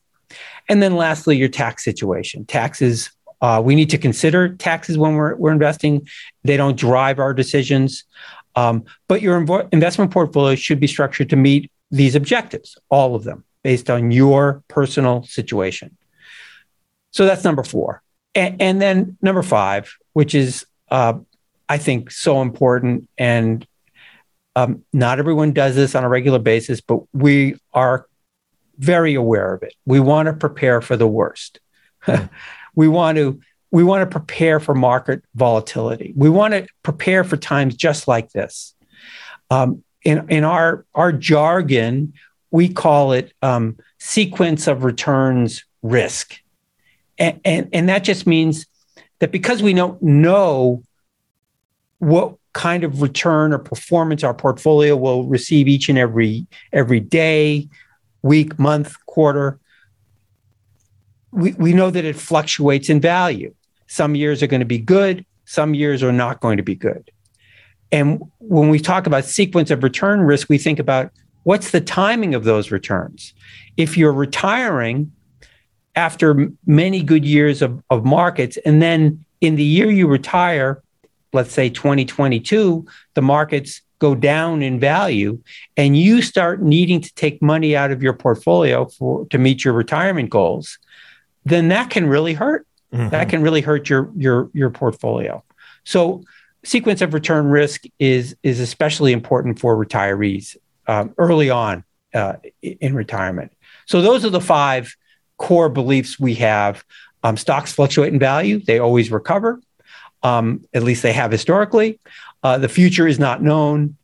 And 0.68 0.82
then 0.82 0.96
lastly, 0.96 1.36
your 1.36 1.48
tax 1.48 1.84
situation. 1.84 2.44
Taxes, 2.44 3.10
uh, 3.40 3.62
we 3.64 3.76
need 3.76 3.90
to 3.90 3.98
consider 3.98 4.54
taxes 4.56 4.98
when 4.98 5.14
we're, 5.14 5.36
we're 5.36 5.52
investing. 5.52 6.08
They 6.42 6.56
don't 6.56 6.76
drive 6.76 7.20
our 7.20 7.32
decisions. 7.32 8.04
Um, 8.56 8.84
but 9.06 9.22
your 9.22 9.40
inv- 9.40 9.68
investment 9.72 10.10
portfolio 10.10 10.56
should 10.56 10.80
be 10.80 10.88
structured 10.88 11.30
to 11.30 11.36
meet 11.36 11.70
these 11.92 12.16
objectives, 12.16 12.76
all 12.88 13.14
of 13.14 13.22
them, 13.22 13.44
based 13.62 13.88
on 13.88 14.10
your 14.10 14.64
personal 14.66 15.22
situation. 15.22 15.96
So 17.16 17.24
that's 17.24 17.44
number 17.44 17.62
four. 17.62 18.02
And, 18.34 18.60
and 18.60 18.82
then 18.82 19.16
number 19.22 19.42
five, 19.42 19.96
which 20.12 20.34
is, 20.34 20.66
uh, 20.90 21.14
I 21.66 21.78
think, 21.78 22.10
so 22.10 22.42
important. 22.42 23.08
And 23.16 23.66
um, 24.54 24.84
not 24.92 25.18
everyone 25.18 25.52
does 25.52 25.74
this 25.76 25.94
on 25.94 26.04
a 26.04 26.10
regular 26.10 26.38
basis, 26.38 26.82
but 26.82 27.00
we 27.14 27.56
are 27.72 28.06
very 28.76 29.14
aware 29.14 29.54
of 29.54 29.62
it. 29.62 29.74
We 29.86 29.98
want 29.98 30.26
to 30.26 30.34
prepare 30.34 30.82
for 30.82 30.94
the 30.94 31.08
worst. 31.08 31.58
we 32.74 32.86
want 32.86 33.16
to 33.16 33.40
we 33.70 33.82
want 33.82 34.08
to 34.08 34.18
prepare 34.18 34.60
for 34.60 34.74
market 34.74 35.22
volatility. 35.34 36.12
We 36.14 36.28
want 36.28 36.52
to 36.52 36.66
prepare 36.82 37.24
for 37.24 37.38
times 37.38 37.74
just 37.76 38.06
like 38.06 38.30
this. 38.32 38.74
Um, 39.50 39.82
in 40.02 40.28
in 40.28 40.44
our 40.44 40.84
our 40.94 41.12
jargon, 41.12 42.12
we 42.50 42.68
call 42.68 43.12
it 43.12 43.32
um, 43.40 43.78
sequence 43.98 44.66
of 44.66 44.84
returns 44.84 45.64
risk, 45.82 46.40
and, 47.18 47.68
and 47.72 47.88
that 47.88 48.04
just 48.04 48.26
means 48.26 48.66
that 49.18 49.32
because 49.32 49.62
we 49.62 49.72
don't 49.72 50.00
know 50.02 50.82
what 51.98 52.36
kind 52.52 52.84
of 52.84 53.02
return 53.02 53.52
or 53.52 53.58
performance 53.58 54.22
our 54.24 54.34
portfolio 54.34 54.96
will 54.96 55.24
receive 55.24 55.68
each 55.68 55.88
and 55.88 55.98
every 55.98 56.46
every 56.72 57.00
day, 57.00 57.68
week, 58.22 58.58
month, 58.58 58.94
quarter, 59.06 59.58
we, 61.32 61.52
we 61.52 61.72
know 61.72 61.90
that 61.90 62.04
it 62.04 62.16
fluctuates 62.16 62.88
in 62.88 63.00
value. 63.00 63.54
Some 63.86 64.14
years 64.14 64.42
are 64.42 64.46
going 64.46 64.60
to 64.60 64.66
be 64.66 64.78
good, 64.78 65.24
some 65.44 65.74
years 65.74 66.02
are 66.02 66.12
not 66.12 66.40
going 66.40 66.56
to 66.56 66.62
be 66.62 66.74
good. 66.74 67.10
And 67.92 68.20
when 68.38 68.68
we 68.68 68.80
talk 68.80 69.06
about 69.06 69.24
sequence 69.24 69.70
of 69.70 69.82
return 69.82 70.20
risk, 70.20 70.48
we 70.48 70.58
think 70.58 70.78
about 70.78 71.12
what's 71.44 71.70
the 71.70 71.80
timing 71.80 72.34
of 72.34 72.44
those 72.44 72.70
returns. 72.70 73.32
If 73.76 73.96
you're 73.96 74.12
retiring 74.12 75.12
after 75.96 76.52
many 76.66 77.02
good 77.02 77.24
years 77.24 77.62
of, 77.62 77.82
of 77.90 78.04
markets, 78.04 78.58
and 78.64 78.80
then 78.80 79.24
in 79.40 79.56
the 79.56 79.64
year 79.64 79.90
you 79.90 80.06
retire, 80.06 80.82
let's 81.32 81.52
say 81.52 81.68
2022, 81.68 82.86
the 83.14 83.22
markets 83.22 83.82
go 83.98 84.14
down 84.14 84.62
in 84.62 84.78
value 84.78 85.40
and 85.76 85.96
you 85.96 86.20
start 86.20 86.62
needing 86.62 87.00
to 87.00 87.12
take 87.14 87.40
money 87.40 87.74
out 87.74 87.90
of 87.90 88.02
your 88.02 88.12
portfolio 88.12 88.84
for 88.86 89.26
to 89.26 89.38
meet 89.38 89.64
your 89.64 89.72
retirement 89.74 90.30
goals, 90.30 90.78
then 91.44 91.68
that 91.68 91.90
can 91.90 92.06
really 92.06 92.34
hurt. 92.34 92.66
Mm-hmm. 92.92 93.08
That 93.08 93.28
can 93.28 93.42
really 93.42 93.62
hurt 93.62 93.88
your 93.88 94.10
your 94.16 94.50
your 94.52 94.70
portfolio. 94.70 95.42
So 95.84 96.22
sequence 96.64 97.00
of 97.00 97.14
return 97.14 97.46
risk 97.46 97.84
is 97.98 98.36
is 98.42 98.60
especially 98.60 99.12
important 99.12 99.58
for 99.58 99.76
retirees 99.76 100.56
um, 100.86 101.14
early 101.18 101.50
on 101.50 101.84
uh, 102.14 102.34
in 102.62 102.94
retirement. 102.94 103.52
So 103.86 104.02
those 104.02 104.24
are 104.24 104.30
the 104.30 104.40
five 104.40 104.96
core 105.38 105.68
beliefs 105.68 106.18
we 106.18 106.34
have. 106.34 106.84
Um, 107.22 107.36
stocks 107.36 107.72
fluctuate 107.72 108.12
in 108.12 108.18
value; 108.18 108.60
they 108.60 108.78
always 108.78 109.10
recover. 109.10 109.60
Um, 110.22 110.64
at 110.74 110.82
least 110.82 111.02
they 111.02 111.12
have 111.12 111.30
historically. 111.30 112.00
Uh, 112.42 112.58
the 112.58 112.68
future 112.68 113.06
is 113.06 113.18
not 113.18 113.42
known. 113.42 113.96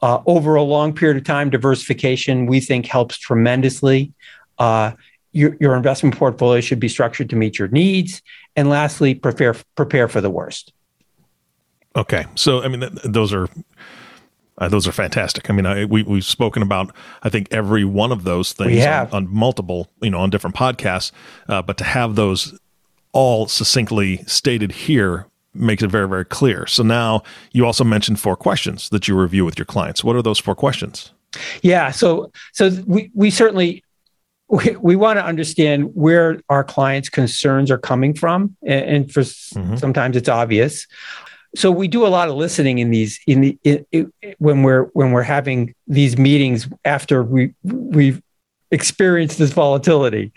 Uh, 0.00 0.22
over 0.26 0.54
a 0.54 0.62
long 0.62 0.94
period 0.94 1.16
of 1.16 1.24
time, 1.24 1.50
diversification 1.50 2.46
we 2.46 2.60
think 2.60 2.86
helps 2.86 3.18
tremendously. 3.18 4.12
Uh, 4.58 4.92
your, 5.32 5.56
your 5.60 5.76
investment 5.76 6.16
portfolio 6.16 6.60
should 6.60 6.80
be 6.80 6.88
structured 6.88 7.28
to 7.30 7.36
meet 7.36 7.58
your 7.58 7.68
needs. 7.68 8.22
And 8.54 8.68
lastly, 8.68 9.14
prepare 9.14 9.54
prepare 9.74 10.08
for 10.08 10.20
the 10.20 10.30
worst. 10.30 10.72
Okay, 11.96 12.26
so 12.34 12.62
I 12.62 12.68
mean, 12.68 12.80
th- 12.80 12.92
those 13.04 13.32
are 13.32 13.48
uh, 14.58 14.68
those 14.68 14.86
are 14.86 14.92
fantastic. 14.92 15.48
I 15.48 15.52
mean, 15.52 15.66
I, 15.66 15.84
we 15.84 16.02
we've 16.02 16.24
spoken 16.24 16.62
about 16.62 16.94
I 17.22 17.28
think 17.28 17.48
every 17.50 17.84
one 17.84 18.12
of 18.12 18.24
those 18.24 18.52
things 18.52 18.84
on, 18.84 19.08
on, 19.12 19.34
multiple, 19.34 19.88
you 20.02 20.10
know, 20.10 20.18
on 20.18 20.30
different 20.30 20.56
podcasts. 20.56 21.12
Uh, 21.48 21.62
but 21.62 21.78
to 21.78 21.84
have 21.84 22.16
those 22.16 22.58
all 23.12 23.46
succinctly 23.46 24.18
stated 24.26 24.72
here 24.72 25.26
makes 25.54 25.82
it 25.82 25.90
very 25.90 26.08
very 26.08 26.24
clear. 26.24 26.66
So 26.66 26.82
now 26.82 27.22
you 27.52 27.64
also 27.64 27.84
mentioned 27.84 28.20
four 28.20 28.36
questions 28.36 28.88
that 28.90 29.08
you 29.08 29.18
review 29.18 29.44
with 29.44 29.58
your 29.58 29.66
clients. 29.66 30.02
What 30.04 30.16
are 30.16 30.22
those 30.22 30.38
four 30.38 30.54
questions? 30.54 31.12
Yeah, 31.62 31.90
so 31.90 32.32
so 32.52 32.70
we 32.86 33.10
we 33.14 33.30
certainly 33.30 33.84
we, 34.48 34.76
we 34.76 34.96
want 34.96 35.18
to 35.18 35.24
understand 35.24 35.94
where 35.94 36.40
our 36.48 36.64
clients' 36.64 37.08
concerns 37.08 37.70
are 37.70 37.78
coming 37.78 38.14
from, 38.14 38.56
and, 38.66 38.84
and 38.84 39.12
for 39.12 39.20
mm-hmm. 39.20 39.76
sometimes 39.76 40.16
it's 40.16 40.28
obvious. 40.28 40.86
So 41.58 41.70
we 41.70 41.88
do 41.88 42.06
a 42.06 42.08
lot 42.08 42.28
of 42.28 42.36
listening 42.36 42.78
in 42.78 42.90
these 42.90 43.18
in 43.26 43.40
the 43.40 43.58
in, 43.64 43.84
in, 43.92 44.12
when 44.38 44.62
we're 44.62 44.84
when 44.92 45.12
we're 45.12 45.22
having 45.22 45.74
these 45.86 46.16
meetings 46.16 46.68
after 46.84 47.22
we 47.22 47.54
we've 47.62 48.22
experienced 48.70 49.38
this 49.38 49.52
volatility. 49.52 50.32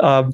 Um, 0.00 0.32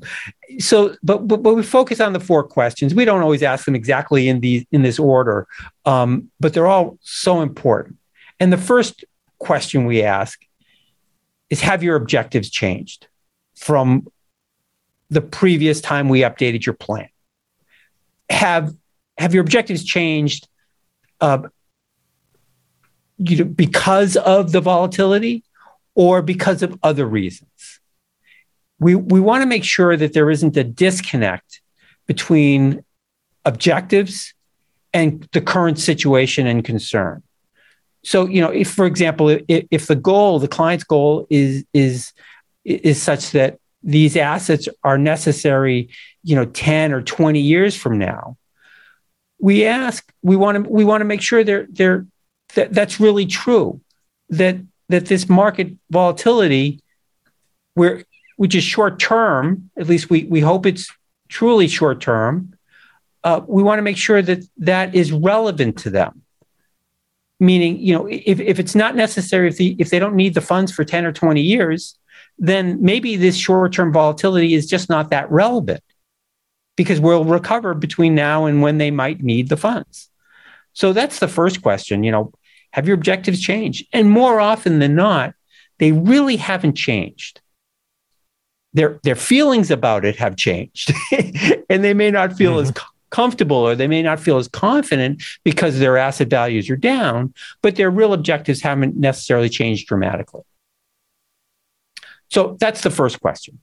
so, 0.58 0.96
but, 1.02 1.26
but 1.26 1.42
but 1.42 1.54
we 1.54 1.62
focus 1.62 2.00
on 2.00 2.12
the 2.12 2.20
four 2.20 2.42
questions. 2.44 2.94
We 2.94 3.04
don't 3.04 3.20
always 3.20 3.42
ask 3.42 3.64
them 3.64 3.74
exactly 3.74 4.28
in 4.28 4.40
the 4.40 4.66
in 4.72 4.82
this 4.82 4.98
order, 4.98 5.46
um, 5.84 6.30
but 6.40 6.54
they're 6.54 6.66
all 6.66 6.98
so 7.02 7.40
important. 7.40 7.96
And 8.40 8.52
the 8.52 8.58
first 8.58 9.04
question 9.38 9.86
we 9.86 10.02
ask 10.02 10.40
is: 11.50 11.60
Have 11.60 11.82
your 11.82 11.96
objectives 11.96 12.48
changed? 12.48 13.08
from 13.58 14.06
the 15.10 15.20
previous 15.20 15.80
time 15.80 16.08
we 16.08 16.20
updated 16.20 16.64
your 16.64 16.74
plan? 16.74 17.08
Have 18.30 18.74
have 19.18 19.34
your 19.34 19.42
objectives 19.42 19.84
changed 19.84 20.48
uh, 21.20 21.42
you 23.18 23.36
know, 23.38 23.44
because 23.44 24.16
of 24.16 24.52
the 24.52 24.60
volatility 24.60 25.42
or 25.94 26.22
because 26.22 26.62
of 26.62 26.78
other 26.82 27.06
reasons? 27.06 27.80
We 28.78 28.94
we 28.94 29.20
want 29.20 29.42
to 29.42 29.46
make 29.46 29.64
sure 29.64 29.96
that 29.96 30.12
there 30.12 30.30
isn't 30.30 30.56
a 30.56 30.64
disconnect 30.64 31.60
between 32.06 32.84
objectives 33.44 34.34
and 34.92 35.28
the 35.32 35.40
current 35.40 35.78
situation 35.78 36.46
and 36.46 36.64
concern. 36.64 37.22
So, 38.04 38.26
you 38.26 38.40
know, 38.40 38.50
if, 38.50 38.70
for 38.70 38.86
example, 38.86 39.28
if, 39.28 39.66
if 39.70 39.86
the 39.86 39.96
goal, 39.96 40.38
the 40.38 40.48
client's 40.48 40.84
goal 40.84 41.26
is 41.30 41.64
is 41.72 42.12
is 42.64 43.02
such 43.02 43.32
that 43.32 43.58
these 43.82 44.16
assets 44.16 44.68
are 44.84 44.98
necessary, 44.98 45.88
you 46.22 46.34
know, 46.34 46.44
10 46.44 46.92
or 46.92 47.02
20 47.02 47.40
years 47.40 47.76
from 47.76 47.98
now. 47.98 48.36
We 49.38 49.66
ask, 49.66 50.10
we 50.22 50.36
want 50.36 50.64
to 50.64 50.70
we 50.70 50.84
want 50.84 51.00
to 51.00 51.04
make 51.04 51.22
sure 51.22 51.44
they're 51.44 51.66
they're 51.70 52.06
that 52.54 52.72
that's 52.72 53.00
really 53.00 53.26
true. 53.26 53.80
That 54.30 54.56
that 54.88 55.06
this 55.06 55.28
market 55.28 55.74
volatility 55.90 56.80
where 57.74 58.04
which 58.36 58.54
is 58.54 58.64
short 58.64 58.98
term, 58.98 59.70
at 59.78 59.88
least 59.88 60.10
we 60.10 60.24
we 60.24 60.40
hope 60.40 60.66
it's 60.66 60.90
truly 61.28 61.68
short 61.68 62.00
term. 62.00 62.54
Uh, 63.24 63.40
we 63.46 63.62
want 63.62 63.78
to 63.78 63.82
make 63.82 63.96
sure 63.96 64.22
that 64.22 64.44
that 64.58 64.94
is 64.94 65.12
relevant 65.12 65.78
to 65.78 65.90
them 65.90 66.22
meaning 67.40 67.78
you 67.78 67.94
know 67.94 68.06
if, 68.06 68.40
if 68.40 68.58
it's 68.58 68.74
not 68.74 68.96
necessary 68.96 69.48
if, 69.48 69.56
the, 69.56 69.76
if 69.78 69.90
they 69.90 69.98
don't 69.98 70.16
need 70.16 70.34
the 70.34 70.40
funds 70.40 70.72
for 70.72 70.84
10 70.84 71.04
or 71.06 71.12
20 71.12 71.40
years 71.40 71.96
then 72.38 72.78
maybe 72.82 73.16
this 73.16 73.36
short 73.36 73.72
term 73.72 73.92
volatility 73.92 74.54
is 74.54 74.66
just 74.66 74.88
not 74.88 75.10
that 75.10 75.30
relevant 75.30 75.82
because 76.78 77.00
we'll 77.00 77.24
recover 77.24 77.74
between 77.74 78.14
now 78.14 78.46
and 78.46 78.62
when 78.62 78.78
they 78.78 78.92
might 78.92 79.20
need 79.20 79.48
the 79.48 79.56
funds. 79.56 80.08
So 80.74 80.92
that's 80.92 81.18
the 81.18 81.26
first 81.26 81.60
question. 81.60 82.04
You 82.04 82.12
know, 82.12 82.32
have 82.70 82.86
your 82.86 82.94
objectives 82.94 83.40
changed? 83.42 83.84
And 83.92 84.08
more 84.08 84.38
often 84.38 84.78
than 84.78 84.94
not, 84.94 85.34
they 85.78 85.90
really 85.90 86.36
haven't 86.36 86.76
changed. 86.76 87.40
Their, 88.74 89.00
their 89.02 89.16
feelings 89.16 89.72
about 89.72 90.04
it 90.04 90.14
have 90.16 90.36
changed, 90.36 90.92
and 91.68 91.82
they 91.82 91.94
may 91.94 92.12
not 92.12 92.34
feel 92.34 92.52
mm-hmm. 92.52 92.68
as 92.68 92.84
comfortable 93.10 93.56
or 93.56 93.74
they 93.74 93.88
may 93.88 94.02
not 94.02 94.20
feel 94.20 94.36
as 94.36 94.46
confident 94.46 95.24
because 95.42 95.80
their 95.80 95.96
asset 95.96 96.28
values 96.28 96.70
are 96.70 96.76
down, 96.76 97.34
but 97.60 97.74
their 97.74 97.90
real 97.90 98.12
objectives 98.12 98.60
haven't 98.62 98.94
necessarily 98.96 99.48
changed 99.48 99.88
dramatically. 99.88 100.42
So 102.30 102.56
that's 102.60 102.82
the 102.82 102.90
first 102.90 103.20
question. 103.20 103.58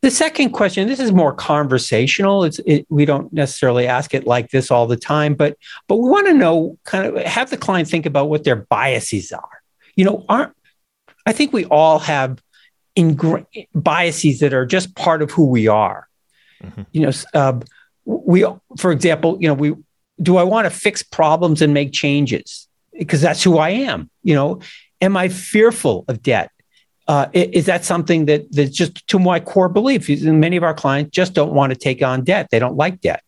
The 0.00 0.10
second 0.12 0.50
question, 0.50 0.86
this 0.86 1.00
is 1.00 1.10
more 1.10 1.32
conversational. 1.32 2.44
It's 2.44 2.60
it, 2.60 2.86
we 2.88 3.04
don't 3.04 3.32
necessarily 3.32 3.88
ask 3.88 4.14
it 4.14 4.26
like 4.26 4.50
this 4.50 4.70
all 4.70 4.86
the 4.86 4.96
time, 4.96 5.34
but 5.34 5.56
but 5.88 5.96
we 5.96 6.08
want 6.08 6.28
to 6.28 6.34
know 6.34 6.78
kind 6.84 7.06
of 7.06 7.22
have 7.24 7.50
the 7.50 7.56
client 7.56 7.88
think 7.88 8.06
about 8.06 8.28
what 8.28 8.44
their 8.44 8.56
biases 8.56 9.32
are. 9.32 9.62
You 9.96 10.04
know, 10.04 10.24
aren't 10.28 10.54
I 11.26 11.32
think 11.32 11.52
we 11.52 11.64
all 11.66 11.98
have 11.98 12.40
ingra- 12.96 13.46
biases 13.74 14.38
that 14.40 14.54
are 14.54 14.64
just 14.64 14.94
part 14.94 15.20
of 15.20 15.30
who 15.32 15.46
we 15.46 15.66
are. 15.66 16.08
Mm-hmm. 16.62 16.82
You 16.92 17.00
know, 17.02 17.12
uh, 17.34 17.60
we 18.04 18.46
for 18.76 18.92
example, 18.92 19.36
you 19.40 19.48
know, 19.48 19.54
we 19.54 19.74
do 20.22 20.36
I 20.36 20.44
want 20.44 20.66
to 20.66 20.70
fix 20.70 21.02
problems 21.02 21.60
and 21.60 21.74
make 21.74 21.92
changes 21.92 22.68
because 22.96 23.20
that's 23.20 23.42
who 23.42 23.58
I 23.58 23.70
am. 23.70 24.10
You 24.22 24.34
know, 24.34 24.60
am 25.00 25.16
I 25.16 25.28
fearful 25.28 26.04
of 26.08 26.22
debt? 26.22 26.50
Uh, 27.08 27.26
is 27.32 27.64
that 27.64 27.86
something 27.86 28.26
that 28.26 28.52
that's 28.52 28.70
just 28.70 29.06
to 29.08 29.18
my 29.18 29.40
core 29.40 29.70
belief? 29.70 30.08
Many 30.22 30.56
of 30.58 30.62
our 30.62 30.74
clients 30.74 31.10
just 31.10 31.32
don't 31.32 31.54
want 31.54 31.72
to 31.72 31.78
take 31.78 32.02
on 32.02 32.22
debt; 32.22 32.48
they 32.50 32.58
don't 32.58 32.76
like 32.76 33.00
debt. 33.00 33.22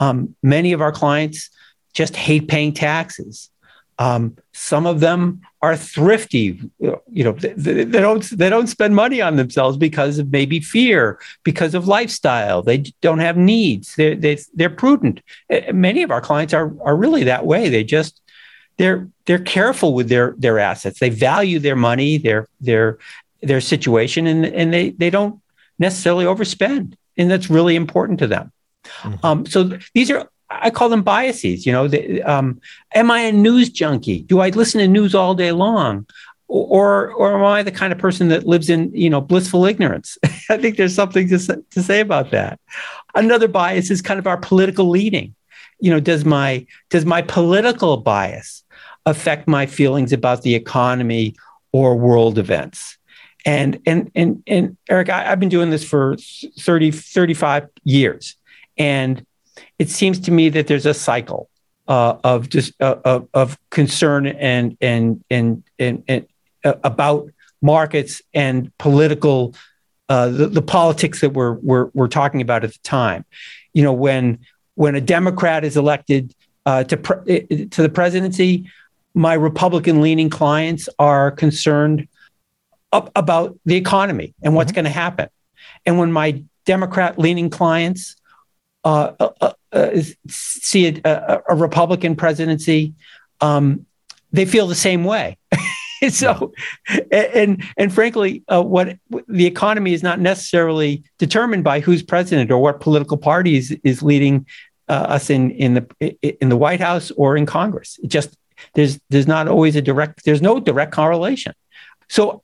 Um, 0.00 0.34
many 0.42 0.72
of 0.72 0.80
our 0.80 0.90
clients 0.90 1.48
just 1.92 2.16
hate 2.16 2.48
paying 2.48 2.72
taxes. 2.72 3.50
Um, 4.00 4.36
some 4.52 4.86
of 4.86 4.98
them 4.98 5.42
are 5.62 5.76
thrifty. 5.76 6.60
You 6.80 7.24
know, 7.24 7.32
they, 7.32 7.84
they, 7.84 8.00
don't 8.00 8.24
they 8.30 8.50
don't 8.50 8.66
spend 8.66 8.96
money 8.96 9.22
on 9.22 9.36
themselves 9.36 9.76
because 9.76 10.18
of 10.18 10.32
maybe 10.32 10.58
fear, 10.58 11.20
because 11.44 11.74
of 11.74 11.86
lifestyle. 11.86 12.62
They 12.62 12.78
don't 13.00 13.20
have 13.20 13.36
needs. 13.36 13.94
They're 13.94 14.16
they, 14.16 14.38
they're 14.54 14.70
prudent. 14.70 15.20
Many 15.72 16.02
of 16.02 16.10
our 16.10 16.20
clients 16.20 16.52
are 16.52 16.74
are 16.82 16.96
really 16.96 17.22
that 17.24 17.46
way. 17.46 17.68
They 17.68 17.84
just 17.84 18.20
they're 18.76 19.08
they're 19.26 19.38
careful 19.38 19.94
with 19.94 20.08
their 20.08 20.34
their 20.38 20.58
assets. 20.58 20.98
They 20.98 21.10
value 21.10 21.58
their 21.58 21.76
money. 21.76 22.18
They're 22.18 22.48
they're 22.60 22.98
their 23.44 23.60
situation 23.60 24.26
and 24.26 24.44
and 24.44 24.72
they 24.72 24.90
they 24.90 25.10
don't 25.10 25.40
necessarily 25.78 26.24
overspend 26.24 26.94
and 27.16 27.30
that's 27.30 27.50
really 27.50 27.76
important 27.76 28.18
to 28.18 28.26
them 28.26 28.52
mm-hmm. 29.02 29.26
um, 29.26 29.46
so 29.46 29.78
these 29.92 30.10
are 30.10 30.28
I 30.50 30.70
call 30.70 30.88
them 30.88 31.02
biases. 31.02 31.66
You 31.66 31.72
know, 31.72 31.88
the, 31.88 32.22
um, 32.22 32.60
am 32.94 33.10
I 33.10 33.20
a 33.20 33.32
news 33.32 33.70
junkie? 33.70 34.22
Do 34.22 34.40
I 34.40 34.50
listen 34.50 34.78
to 34.80 34.86
news 34.86 35.14
all 35.14 35.34
day 35.34 35.52
long? 35.52 36.06
Or, 36.46 37.10
or 37.12 37.34
am 37.36 37.44
I 37.44 37.62
the 37.62 37.72
kind 37.72 37.92
of 37.92 37.98
person 37.98 38.28
that 38.28 38.46
lives 38.46 38.68
in, 38.68 38.94
you 38.94 39.08
know, 39.08 39.20
blissful 39.20 39.64
ignorance? 39.64 40.18
I 40.50 40.58
think 40.58 40.76
there's 40.76 40.94
something 40.94 41.28
to, 41.30 41.64
to 41.70 41.82
say 41.82 42.00
about 42.00 42.30
that. 42.30 42.60
Another 43.14 43.48
bias 43.48 43.90
is 43.90 44.02
kind 44.02 44.20
of 44.20 44.26
our 44.26 44.36
political 44.36 44.90
leading. 44.90 45.34
You 45.80 45.90
know, 45.90 46.00
does 46.00 46.24
my 46.24 46.66
does 46.90 47.04
my 47.04 47.22
political 47.22 47.96
bias 47.96 48.63
affect 49.06 49.48
my 49.48 49.66
feelings 49.66 50.12
about 50.12 50.42
the 50.42 50.54
economy 50.54 51.34
or 51.72 51.96
world 51.96 52.38
events? 52.38 52.98
And 53.46 53.80
and 53.86 54.10
and 54.14 54.42
and 54.46 54.76
Eric, 54.88 55.10
I, 55.10 55.24
have 55.24 55.40
been 55.40 55.50
doing 55.50 55.70
this 55.70 55.84
for 55.84 56.16
30, 56.58 56.90
35 56.90 57.68
years. 57.84 58.36
And 58.78 59.24
it 59.78 59.90
seems 59.90 60.18
to 60.20 60.30
me 60.30 60.48
that 60.50 60.66
there's 60.66 60.86
a 60.86 60.94
cycle 60.94 61.50
uh, 61.88 62.16
of 62.24 62.48
just 62.48 62.72
uh, 62.80 62.96
of, 63.04 63.28
of, 63.34 63.58
concern 63.70 64.26
and 64.26 64.76
and 64.80 65.22
and 65.30 65.62
and, 65.78 66.02
and 66.08 66.26
uh, 66.64 66.74
about 66.82 67.28
markets 67.60 68.22
and 68.32 68.76
political 68.78 69.54
uh, 70.08 70.28
the, 70.28 70.46
the, 70.48 70.62
politics 70.62 71.20
that 71.20 71.30
we're, 71.30 71.54
we're 71.54 71.90
we're 71.94 72.08
talking 72.08 72.40
about 72.40 72.64
at 72.64 72.72
the 72.72 72.78
time. 72.82 73.24
You 73.72 73.82
know, 73.82 73.92
when 73.92 74.40
when 74.74 74.94
a 74.94 75.00
Democrat 75.00 75.64
is 75.64 75.76
elected 75.76 76.34
uh, 76.66 76.84
to 76.84 76.96
pre- 76.96 77.46
eh, 77.50 77.64
to 77.70 77.82
the 77.82 77.88
presidency, 77.88 78.70
my 79.14 79.34
Republican 79.34 80.00
leaning 80.00 80.28
clients 80.28 80.88
are 80.98 81.30
concerned 81.30 82.08
up 82.92 83.10
about 83.16 83.58
the 83.64 83.76
economy 83.76 84.34
and 84.42 84.54
what's 84.54 84.70
mm-hmm. 84.70 84.76
going 84.76 84.84
to 84.84 84.90
happen. 84.90 85.28
And 85.86 85.98
when 85.98 86.12
my 86.12 86.42
Democrat 86.64 87.18
leaning 87.18 87.50
clients 87.50 88.16
uh, 88.84 89.12
uh, 89.18 89.30
uh, 89.40 89.52
uh 89.72 90.02
see 90.28 90.86
a, 90.86 91.00
a, 91.04 91.42
a, 91.50 91.56
Republican 91.56 92.16
presidency, 92.16 92.92
um, 93.40 93.86
they 94.32 94.44
feel 94.44 94.66
the 94.66 94.74
same 94.74 95.04
way. 95.04 95.38
so, 96.10 96.52
and 97.10 97.64
and 97.78 97.92
frankly, 97.92 98.42
uh, 98.48 98.62
what 98.62 98.98
the 99.26 99.46
economy 99.46 99.94
is 99.94 100.02
not 100.02 100.20
necessarily 100.20 101.02
determined 101.18 101.64
by 101.64 101.80
who's 101.80 102.02
president 102.02 102.50
or 102.50 102.58
what 102.58 102.80
political 102.80 103.16
party 103.16 103.56
is, 103.56 103.76
is 103.84 104.02
leading 104.02 104.46
uh, 104.88 104.92
us 104.92 105.30
in 105.30 105.50
in 105.52 105.74
the 105.74 106.16
in 106.40 106.50
the 106.50 106.56
White 106.56 106.80
House 106.80 107.10
or 107.12 107.36
in 107.36 107.46
Congress. 107.46 107.98
It 108.02 108.08
just 108.08 108.36
there's 108.74 108.98
there's 109.10 109.26
not 109.26 109.48
always 109.48 109.76
a 109.76 109.82
direct 109.82 110.24
there's 110.24 110.42
no 110.42 110.60
direct 110.60 110.92
correlation. 110.92 111.52
So, 112.08 112.42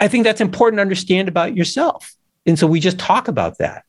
I 0.00 0.08
think 0.08 0.24
that's 0.24 0.40
important 0.40 0.78
to 0.78 0.82
understand 0.82 1.28
about 1.28 1.56
yourself. 1.56 2.14
And 2.46 2.58
so 2.58 2.66
we 2.66 2.80
just 2.80 2.98
talk 2.98 3.28
about 3.28 3.58
that. 3.58 3.84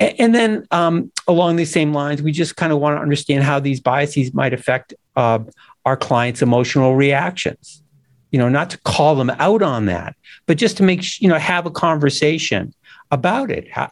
And 0.00 0.32
then 0.34 0.66
um, 0.70 1.10
along 1.26 1.56
these 1.56 1.72
same 1.72 1.92
lines, 1.92 2.22
we 2.22 2.30
just 2.30 2.56
kind 2.56 2.72
of 2.72 2.78
want 2.78 2.96
to 2.96 3.02
understand 3.02 3.42
how 3.42 3.58
these 3.58 3.80
biases 3.80 4.32
might 4.32 4.54
affect 4.54 4.94
uh, 5.16 5.40
our 5.84 5.96
clients' 5.96 6.40
emotional 6.40 6.94
reactions. 6.94 7.82
You 8.30 8.38
know, 8.38 8.48
not 8.48 8.70
to 8.70 8.78
call 8.78 9.16
them 9.16 9.30
out 9.30 9.62
on 9.62 9.86
that, 9.86 10.14
but 10.46 10.56
just 10.56 10.76
to 10.76 10.82
make 10.82 11.20
you 11.20 11.28
know 11.28 11.38
have 11.38 11.66
a 11.66 11.70
conversation 11.70 12.74
about 13.10 13.50
it. 13.50 13.68
How 13.70 13.90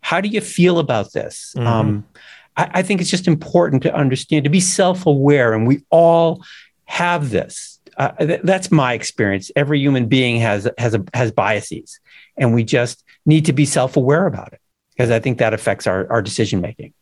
how 0.00 0.20
do 0.20 0.28
you 0.28 0.40
feel 0.40 0.78
about 0.78 1.12
this? 1.12 1.54
Mm-hmm. 1.56 1.66
Um, 1.66 2.06
I, 2.56 2.70
I 2.74 2.82
think 2.82 3.00
it's 3.00 3.10
just 3.10 3.28
important 3.28 3.82
to 3.84 3.94
understand 3.94 4.44
to 4.44 4.50
be 4.50 4.60
self 4.60 5.06
aware, 5.06 5.52
and 5.52 5.66
we 5.66 5.84
all 5.90 6.44
have 6.84 7.30
this. 7.30 7.80
Uh, 7.96 8.12
th- 8.12 8.42
that's 8.42 8.70
my 8.70 8.92
experience. 8.92 9.50
Every 9.56 9.78
human 9.78 10.06
being 10.06 10.40
has 10.40 10.68
has 10.78 10.94
a, 10.94 11.04
has 11.14 11.32
biases, 11.32 12.00
and 12.36 12.54
we 12.54 12.64
just 12.64 13.04
need 13.24 13.46
to 13.46 13.52
be 13.52 13.64
self 13.64 13.96
aware 13.96 14.26
about 14.26 14.52
it 14.52 14.60
because 14.90 15.10
I 15.10 15.20
think 15.20 15.38
that 15.38 15.54
affects 15.54 15.86
our, 15.86 16.10
our 16.10 16.22
decision 16.22 16.60
making. 16.60 16.92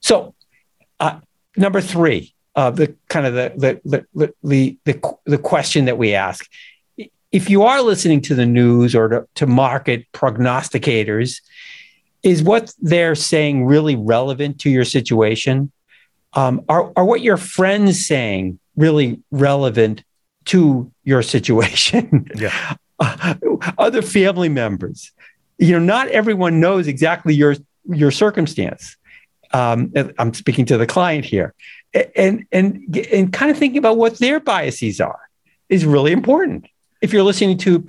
So, 0.00 0.34
uh, 1.00 1.20
number 1.56 1.80
three, 1.80 2.34
uh, 2.54 2.70
the 2.70 2.94
kind 3.08 3.26
of 3.26 3.34
the 3.34 3.80
the, 3.84 4.06
the 4.14 4.34
the 4.42 4.78
the 4.84 5.16
the 5.24 5.38
question 5.38 5.86
that 5.86 5.98
we 5.98 6.14
ask: 6.14 6.48
if 7.32 7.50
you 7.50 7.62
are 7.62 7.82
listening 7.82 8.20
to 8.22 8.34
the 8.34 8.46
news 8.46 8.94
or 8.94 9.08
to, 9.08 9.28
to 9.36 9.46
market 9.46 10.06
prognosticators, 10.12 11.40
is 12.24 12.42
what 12.42 12.72
they're 12.80 13.14
saying 13.14 13.66
really 13.66 13.96
relevant 13.96 14.60
to 14.60 14.70
your 14.70 14.84
situation? 14.84 15.70
Um, 16.32 16.64
are 16.68 16.92
are 16.96 17.04
what 17.04 17.20
your 17.20 17.36
friends 17.36 18.06
saying 18.06 18.58
really 18.76 19.20
relevant 19.30 20.02
to 20.46 20.90
your 21.04 21.22
situation? 21.22 22.28
Yeah. 22.36 22.76
Uh, 23.00 23.34
other 23.76 24.02
family 24.02 24.48
members 24.48 25.10
you 25.58 25.72
know, 25.72 25.78
not 25.78 26.08
everyone 26.08 26.60
knows 26.60 26.86
exactly 26.86 27.34
your 27.34 27.56
your 27.88 28.10
circumstance. 28.10 28.96
Um, 29.52 29.92
I'm 30.18 30.34
speaking 30.34 30.66
to 30.66 30.76
the 30.76 30.86
client 30.86 31.24
here, 31.24 31.54
and 32.16 32.46
and 32.50 32.96
and 33.12 33.32
kind 33.32 33.50
of 33.50 33.58
thinking 33.58 33.78
about 33.78 33.96
what 33.96 34.18
their 34.18 34.40
biases 34.40 35.00
are 35.00 35.20
is 35.68 35.84
really 35.84 36.12
important. 36.12 36.66
If 37.00 37.12
you're 37.12 37.22
listening 37.22 37.58
to 37.58 37.84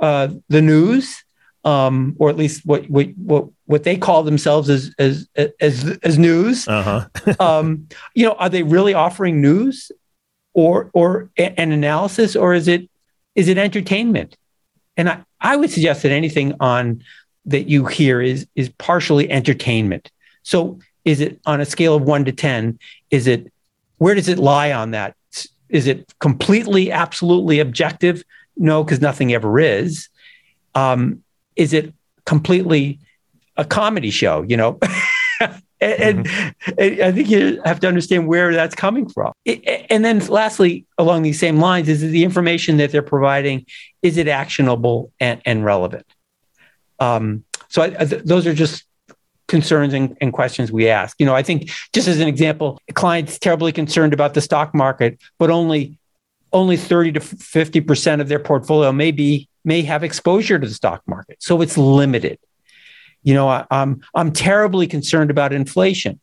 uh, 0.00 0.28
the 0.48 0.62
news, 0.62 1.23
um, 1.64 2.14
or 2.18 2.28
at 2.28 2.36
least 2.36 2.66
what, 2.66 2.88
what 2.90 3.08
what 3.16 3.48
what 3.66 3.84
they 3.84 3.96
call 3.96 4.22
themselves 4.22 4.68
as 4.68 4.94
as 4.98 5.28
as 5.60 5.98
as 6.02 6.18
news, 6.18 6.68
uh-huh. 6.68 7.08
um, 7.40 7.88
you 8.14 8.26
know, 8.26 8.34
are 8.34 8.48
they 8.48 8.62
really 8.62 8.94
offering 8.94 9.40
news, 9.40 9.90
or 10.52 10.90
or 10.92 11.30
an 11.36 11.72
analysis, 11.72 12.36
or 12.36 12.54
is 12.54 12.68
it 12.68 12.88
is 13.34 13.48
it 13.48 13.58
entertainment? 13.58 14.36
And 14.96 15.08
I, 15.08 15.24
I 15.40 15.56
would 15.56 15.70
suggest 15.70 16.02
that 16.02 16.12
anything 16.12 16.54
on 16.60 17.02
that 17.46 17.68
you 17.68 17.86
hear 17.86 18.20
is 18.20 18.46
is 18.54 18.68
partially 18.78 19.30
entertainment. 19.30 20.10
So 20.42 20.78
is 21.04 21.20
it 21.20 21.40
on 21.46 21.60
a 21.60 21.64
scale 21.64 21.94
of 21.94 22.02
one 22.02 22.24
to 22.26 22.32
10? 22.32 22.78
Is 23.10 23.26
it 23.26 23.52
where 23.98 24.14
does 24.14 24.28
it 24.28 24.38
lie 24.38 24.72
on 24.72 24.92
that? 24.92 25.16
Is 25.68 25.86
it 25.86 26.12
completely, 26.20 26.92
absolutely 26.92 27.58
objective? 27.58 28.22
No, 28.56 28.84
because 28.84 29.00
nothing 29.00 29.32
ever 29.32 29.58
is. 29.58 30.08
Um, 30.74 31.23
is 31.56 31.72
it 31.72 31.92
completely 32.24 32.98
a 33.56 33.64
comedy 33.64 34.10
show? 34.10 34.42
You 34.42 34.56
know, 34.56 34.78
and, 35.80 36.24
mm-hmm. 36.26 36.72
and, 36.78 37.02
I 37.02 37.12
think 37.12 37.28
you 37.28 37.60
have 37.64 37.80
to 37.80 37.88
understand 37.88 38.26
where 38.26 38.52
that's 38.52 38.74
coming 38.74 39.08
from. 39.08 39.32
It, 39.44 39.86
and 39.90 40.04
then, 40.04 40.20
lastly, 40.26 40.86
along 40.98 41.22
these 41.22 41.38
same 41.38 41.58
lines, 41.58 41.88
is 41.88 42.00
the 42.00 42.24
information 42.24 42.78
that 42.78 42.92
they're 42.92 43.02
providing 43.02 43.66
is 44.02 44.16
it 44.16 44.28
actionable 44.28 45.12
and, 45.20 45.40
and 45.44 45.64
relevant? 45.64 46.06
Um, 47.00 47.44
so 47.68 47.82
I, 47.82 47.96
I, 47.98 48.04
those 48.04 48.46
are 48.46 48.54
just 48.54 48.84
concerns 49.48 49.92
and, 49.94 50.16
and, 50.20 50.32
questions 50.32 50.70
we 50.70 50.88
ask. 50.88 51.18
You 51.18 51.26
know, 51.26 51.34
I 51.34 51.42
think 51.42 51.70
just 51.92 52.08
as 52.08 52.20
an 52.20 52.28
example, 52.28 52.80
a 52.88 52.92
client's 52.92 53.38
terribly 53.38 53.72
concerned 53.72 54.12
about 54.12 54.34
the 54.34 54.40
stock 54.40 54.74
market, 54.74 55.18
but 55.38 55.50
only 55.50 55.98
only 56.52 56.76
30 56.76 57.12
to 57.12 57.20
50 57.20 57.80
percent 57.80 58.22
of 58.22 58.28
their 58.28 58.38
portfolio 58.38 58.92
may 58.92 59.10
be 59.10 59.48
may 59.64 59.82
have 59.82 60.04
exposure 60.04 60.58
to 60.58 60.66
the 60.66 60.74
stock 60.74 61.02
market. 61.06 61.42
So 61.42 61.60
it's 61.62 61.78
limited. 61.78 62.38
You 63.22 63.34
know, 63.34 63.48
I, 63.48 63.66
I'm 63.70 64.02
I'm 64.14 64.32
terribly 64.32 64.86
concerned 64.86 65.30
about 65.30 65.52
inflation. 65.52 66.20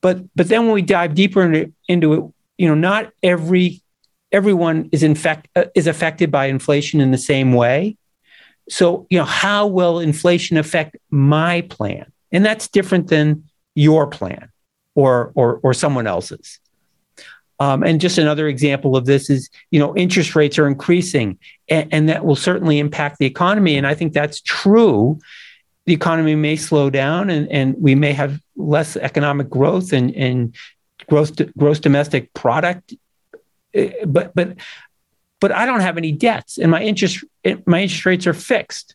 But 0.00 0.24
but 0.34 0.48
then 0.48 0.64
when 0.64 0.74
we 0.74 0.82
dive 0.82 1.14
deeper 1.14 1.42
into, 1.42 1.72
into 1.88 2.12
it, 2.14 2.24
you 2.58 2.68
know, 2.68 2.74
not 2.74 3.12
every 3.22 3.82
everyone 4.32 4.88
is 4.92 5.02
infect 5.02 5.48
uh, 5.56 5.66
is 5.74 5.86
affected 5.86 6.30
by 6.30 6.46
inflation 6.46 7.00
in 7.00 7.10
the 7.10 7.18
same 7.18 7.52
way. 7.52 7.96
So, 8.68 9.06
you 9.10 9.18
know, 9.18 9.24
how 9.24 9.66
will 9.66 10.00
inflation 10.00 10.56
affect 10.56 10.96
my 11.10 11.60
plan? 11.62 12.10
And 12.32 12.44
that's 12.44 12.68
different 12.68 13.08
than 13.08 13.44
your 13.74 14.06
plan 14.06 14.50
or 14.94 15.32
or 15.34 15.60
or 15.62 15.74
someone 15.74 16.06
else's. 16.06 16.58
Um, 17.58 17.82
and 17.82 18.00
just 18.00 18.18
another 18.18 18.48
example 18.48 18.96
of 18.96 19.06
this 19.06 19.30
is, 19.30 19.48
you 19.70 19.78
know, 19.78 19.96
interest 19.96 20.36
rates 20.36 20.58
are 20.58 20.66
increasing, 20.66 21.38
and, 21.68 21.88
and, 21.92 22.08
that 22.08 22.24
will 22.24 22.36
certainly 22.36 22.78
impact 22.78 23.18
the 23.18 23.24
economy. 23.24 23.78
And 23.78 23.86
I 23.86 23.94
think 23.94 24.12
that's 24.12 24.42
true. 24.42 25.18
The 25.86 25.94
economy 25.94 26.34
may 26.34 26.56
slow 26.56 26.90
down, 26.90 27.30
and, 27.30 27.50
and 27.50 27.74
we 27.78 27.94
may 27.94 28.12
have 28.12 28.40
less 28.56 28.96
economic 28.96 29.48
growth 29.48 29.92
and, 29.92 30.14
and 30.14 30.54
gross 31.08 31.30
gross 31.56 31.78
domestic 31.78 32.32
product. 32.34 32.94
Eh, 33.74 33.92
but 34.04 34.34
but 34.34 34.56
but 35.40 35.52
I 35.52 35.66
don't 35.66 35.80
have 35.80 35.96
any 35.96 36.12
debts, 36.12 36.58
and 36.58 36.70
my 36.70 36.82
interest 36.82 37.24
my 37.66 37.82
interest 37.82 38.06
rates 38.06 38.26
are 38.26 38.34
fixed. 38.34 38.94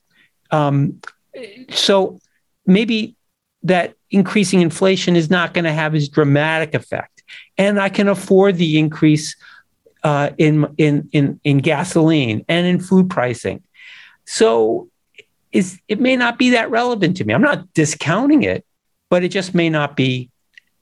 Um, 0.51 1.01
so 1.69 2.19
maybe 2.65 3.15
that 3.63 3.95
increasing 4.09 4.61
inflation 4.61 5.15
is 5.15 5.29
not 5.29 5.53
going 5.53 5.65
to 5.65 5.71
have 5.71 5.95
as 5.95 6.09
dramatic 6.09 6.73
effect, 6.73 7.20
and 7.57 7.79
I 7.79 7.89
can 7.89 8.07
afford 8.07 8.57
the 8.57 8.77
increase 8.77 9.35
uh, 10.03 10.31
in 10.37 10.73
in 10.77 11.09
in 11.11 11.39
in 11.43 11.57
gasoline 11.59 12.45
and 12.47 12.67
in 12.67 12.79
food 12.79 13.09
pricing. 13.09 13.63
So 14.25 14.89
is 15.51 15.79
it 15.87 15.99
may 15.99 16.15
not 16.15 16.37
be 16.37 16.51
that 16.51 16.71
relevant 16.71 17.17
to 17.17 17.25
me. 17.25 17.33
I'm 17.33 17.41
not 17.41 17.73
discounting 17.73 18.43
it, 18.43 18.65
but 19.09 19.23
it 19.23 19.29
just 19.29 19.53
may 19.53 19.69
not 19.69 19.95
be 19.95 20.29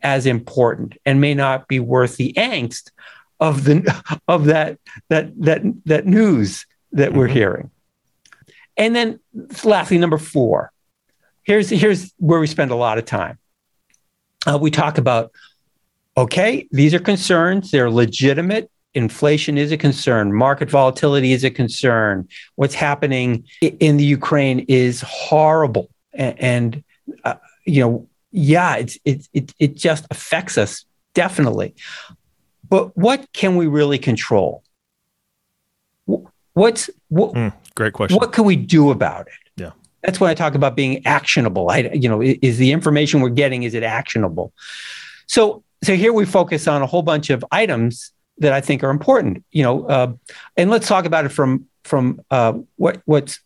as 0.02 0.26
important 0.26 0.96
and 1.06 1.20
may 1.20 1.34
not 1.34 1.68
be 1.68 1.80
worth 1.80 2.18
the 2.18 2.34
angst 2.34 2.92
of 3.40 3.64
the 3.64 4.22
of 4.28 4.46
that 4.46 4.80
that 5.10 5.32
that 5.42 5.62
that 5.86 6.06
news 6.06 6.66
that 6.92 7.14
we're 7.14 7.26
mm-hmm. 7.26 7.36
hearing. 7.36 7.72
And 8.80 8.96
then 8.96 9.20
lastly, 9.66 9.98
number 9.98 10.18
four, 10.18 10.72
here's, 11.44 11.70
here's 11.70 12.14
where 12.18 12.40
we 12.40 12.48
spend 12.48 12.72
a 12.72 12.76
lot 12.76 12.98
of 12.98 13.06
time. 13.06 13.38
Uh, 14.48 14.58
we 14.60 14.72
talk 14.72 14.98
about, 14.98 15.32
okay, 16.18 16.68
these 16.72 16.94
are 16.94 17.00
concerns, 17.00 17.72
they're 17.72 17.92
legitimate. 17.92 18.70
Inflation 18.96 19.58
is 19.58 19.72
a 19.72 19.78
concern. 19.78 20.34
Market 20.34 20.70
volatility 20.70 21.32
is 21.32 21.44
a 21.44 21.50
concern. 21.52 22.28
What's 22.56 22.74
happening 22.74 23.46
in 23.62 23.98
the 23.98 24.04
Ukraine 24.04 24.66
is 24.68 25.02
horrible. 25.02 25.90
And, 26.14 26.40
and 26.40 26.84
uh, 27.24 27.36
you 27.66 27.82
know, 27.82 28.08
yeah, 28.32 28.78
it's, 28.78 28.98
it, 29.06 29.28
it, 29.34 29.54
it 29.60 29.76
just 29.76 30.06
affects 30.10 30.58
us 30.58 30.86
definitely. 31.14 31.76
But 32.68 32.96
what 32.98 33.32
can 33.34 33.56
we 33.56 33.68
really 33.68 33.98
control? 34.00 34.64
What's 36.54 36.90
what, 37.10 37.34
mm, 37.34 37.54
great 37.76 37.94
question. 37.94 38.18
What 38.18 38.34
can 38.34 38.44
we 38.44 38.56
do 38.56 38.92
about 38.92 39.28
it? 39.28 39.62
Yeah. 39.62 39.72
That's 40.04 40.20
when 40.20 40.30
I 40.30 40.34
talk 40.34 40.56
about 40.56 40.76
being 40.76 41.06
actionable. 41.06 41.70
I, 41.70 41.90
you 41.94 42.10
know, 42.10 42.22
is 42.22 42.58
the 42.58 42.72
information 42.72 43.22
we're 43.22 43.30
getting 43.30 43.64
is 43.64 43.74
it 43.74 43.84
actionable? 43.84 44.52
So, 45.28 45.64
so 45.84 45.96
here 45.96 46.14
we 46.14 46.26
focus 46.26 46.68
on 46.68 46.82
a 46.82 46.86
whole 46.86 47.02
bunch 47.02 47.30
of 47.30 47.44
items 47.52 48.12
that 48.38 48.54
I 48.54 48.62
think 48.62 48.84
are 48.84 48.90
important. 48.90 49.44
You 49.52 49.64
know, 49.64 49.86
uh, 49.86 50.14
and 50.58 50.70
let's 50.70 50.88
talk 50.88 51.06
about 51.06 51.26
it 51.26 51.30
from 51.30 51.66
from 51.84 52.22
uh, 52.32 52.54
what 52.76 53.02
what's 53.06 53.40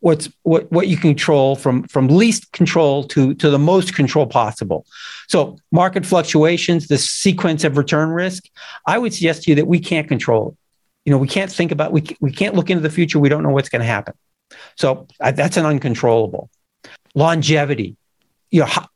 what's 0.00 0.28
what 0.42 0.70
what 0.72 0.88
you 0.88 0.96
control 0.96 1.56
from 1.56 1.84
from 1.84 2.08
least 2.08 2.52
control 2.52 3.04
to 3.04 3.34
to 3.34 3.50
the 3.50 3.58
most 3.58 3.94
control 3.94 4.26
possible. 4.26 4.86
So 5.28 5.58
market 5.70 6.06
fluctuations 6.06 6.88
the 6.88 6.98
sequence 6.98 7.64
of 7.64 7.76
return 7.76 8.10
risk 8.10 8.44
i 8.86 8.96
would 8.96 9.12
suggest 9.12 9.42
to 9.42 9.50
you 9.50 9.54
that 9.56 9.66
we 9.66 9.80
can't 9.80 10.08
control 10.08 10.56
you 11.06 11.12
know 11.12 11.18
we 11.18 11.28
can't 11.28 11.50
think 11.50 11.72
about 11.72 11.92
we, 11.92 12.04
we 12.20 12.30
can't 12.30 12.54
look 12.54 12.68
into 12.68 12.82
the 12.82 12.90
future. 12.90 13.18
We 13.18 13.30
don't 13.30 13.42
know 13.42 13.50
what's 13.50 13.70
going 13.70 13.80
to 13.80 13.86
happen. 13.86 14.14
So 14.76 15.06
that's 15.18 15.56
an 15.56 15.64
uncontrollable. 15.64 16.50
Longevity. 17.14 17.96
You 18.50 18.60
know 18.60 18.66
how, 18.66 18.88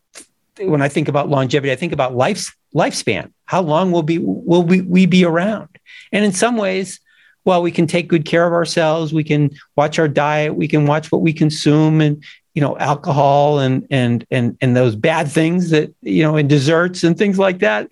when 0.60 0.82
i 0.82 0.88
think 0.88 1.08
about 1.08 1.28
longevity 1.28 1.72
i 1.72 1.76
think 1.76 1.92
about 1.92 2.14
life's 2.14 2.52
lifespan 2.74 3.32
how 3.46 3.60
long 3.60 3.92
will 3.92 4.02
be 4.02 4.18
will 4.18 4.62
we, 4.62 4.80
we 4.82 5.06
be 5.06 5.24
around 5.24 5.68
and 6.12 6.24
in 6.24 6.32
some 6.32 6.56
ways 6.56 7.00
well, 7.44 7.62
we 7.62 7.70
can 7.70 7.86
take 7.86 8.08
good 8.08 8.24
care 8.24 8.46
of 8.46 8.52
ourselves. 8.52 9.12
We 9.12 9.24
can 9.24 9.50
watch 9.76 9.98
our 9.98 10.08
diet. 10.08 10.54
We 10.54 10.68
can 10.68 10.86
watch 10.86 11.10
what 11.10 11.22
we 11.22 11.32
consume 11.32 12.00
and, 12.00 12.22
you 12.54 12.60
know, 12.60 12.76
alcohol 12.78 13.60
and, 13.60 13.86
and, 13.90 14.26
and, 14.30 14.58
and 14.60 14.76
those 14.76 14.94
bad 14.94 15.30
things 15.30 15.70
that, 15.70 15.94
you 16.02 16.22
know, 16.22 16.36
and 16.36 16.48
desserts 16.48 17.02
and 17.02 17.16
things 17.16 17.38
like 17.38 17.60
that. 17.60 17.88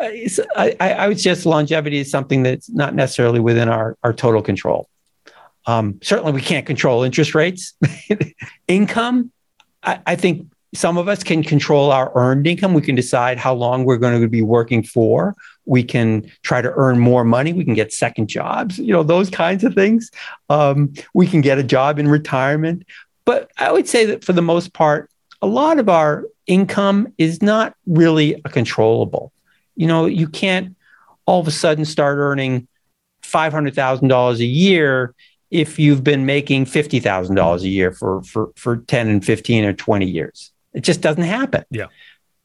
I, 0.00 0.76
I 0.80 1.08
would 1.08 1.18
suggest 1.18 1.44
longevity 1.44 1.98
is 1.98 2.10
something 2.10 2.42
that's 2.44 2.70
not 2.70 2.94
necessarily 2.94 3.40
within 3.40 3.68
our, 3.68 3.96
our 4.02 4.12
total 4.12 4.42
control. 4.42 4.88
Um, 5.66 5.98
certainly, 6.02 6.32
we 6.32 6.40
can't 6.40 6.66
control 6.66 7.02
interest 7.02 7.34
rates. 7.34 7.74
income, 8.68 9.32
I, 9.82 10.00
I, 10.06 10.16
think 10.16 10.46
some 10.74 10.98
of 10.98 11.08
us 11.08 11.22
can 11.22 11.42
control 11.42 11.90
our 11.90 12.12
earned 12.14 12.46
income. 12.46 12.74
We 12.74 12.82
can 12.82 12.94
decide 12.94 13.38
how 13.38 13.54
long 13.54 13.84
we're 13.84 13.96
going 13.96 14.20
to 14.20 14.28
be 14.28 14.42
working 14.42 14.82
for. 14.82 15.34
We 15.64 15.82
can 15.82 16.30
try 16.42 16.60
to 16.60 16.72
earn 16.74 16.98
more 16.98 17.24
money. 17.24 17.52
We 17.52 17.64
can 17.64 17.74
get 17.74 17.92
second 17.92 18.28
jobs, 18.28 18.78
you 18.78 18.92
know, 18.92 19.02
those 19.02 19.30
kinds 19.30 19.64
of 19.64 19.74
things. 19.74 20.10
Um, 20.50 20.92
we 21.14 21.26
can 21.26 21.40
get 21.40 21.58
a 21.58 21.62
job 21.62 21.98
in 21.98 22.08
retirement. 22.08 22.84
But 23.24 23.50
I 23.58 23.72
would 23.72 23.88
say 23.88 24.06
that 24.06 24.24
for 24.24 24.32
the 24.32 24.42
most 24.42 24.72
part, 24.72 25.10
a 25.40 25.46
lot 25.46 25.78
of 25.78 25.88
our 25.88 26.24
income 26.46 27.12
is 27.18 27.42
not 27.42 27.74
really 27.86 28.40
a 28.44 28.48
controllable. 28.48 29.32
You 29.76 29.86
know, 29.86 30.06
you 30.06 30.28
can't 30.28 30.76
all 31.26 31.40
of 31.40 31.46
a 31.46 31.52
sudden 31.52 31.84
start 31.84 32.18
earning 32.18 32.66
$500,000 33.22 34.38
a 34.38 34.44
year 34.44 35.14
if 35.50 35.78
you've 35.78 36.04
been 36.04 36.26
making 36.26 36.64
$50,000 36.64 37.60
a 37.60 37.68
year 37.68 37.92
for, 37.92 38.22
for, 38.22 38.50
for 38.56 38.78
10 38.78 39.08
and 39.08 39.24
15 39.24 39.64
or 39.64 39.72
20 39.72 40.06
years. 40.06 40.52
It 40.78 40.84
just 40.84 41.00
doesn't 41.00 41.24
happen. 41.24 41.64
Yeah. 41.70 41.86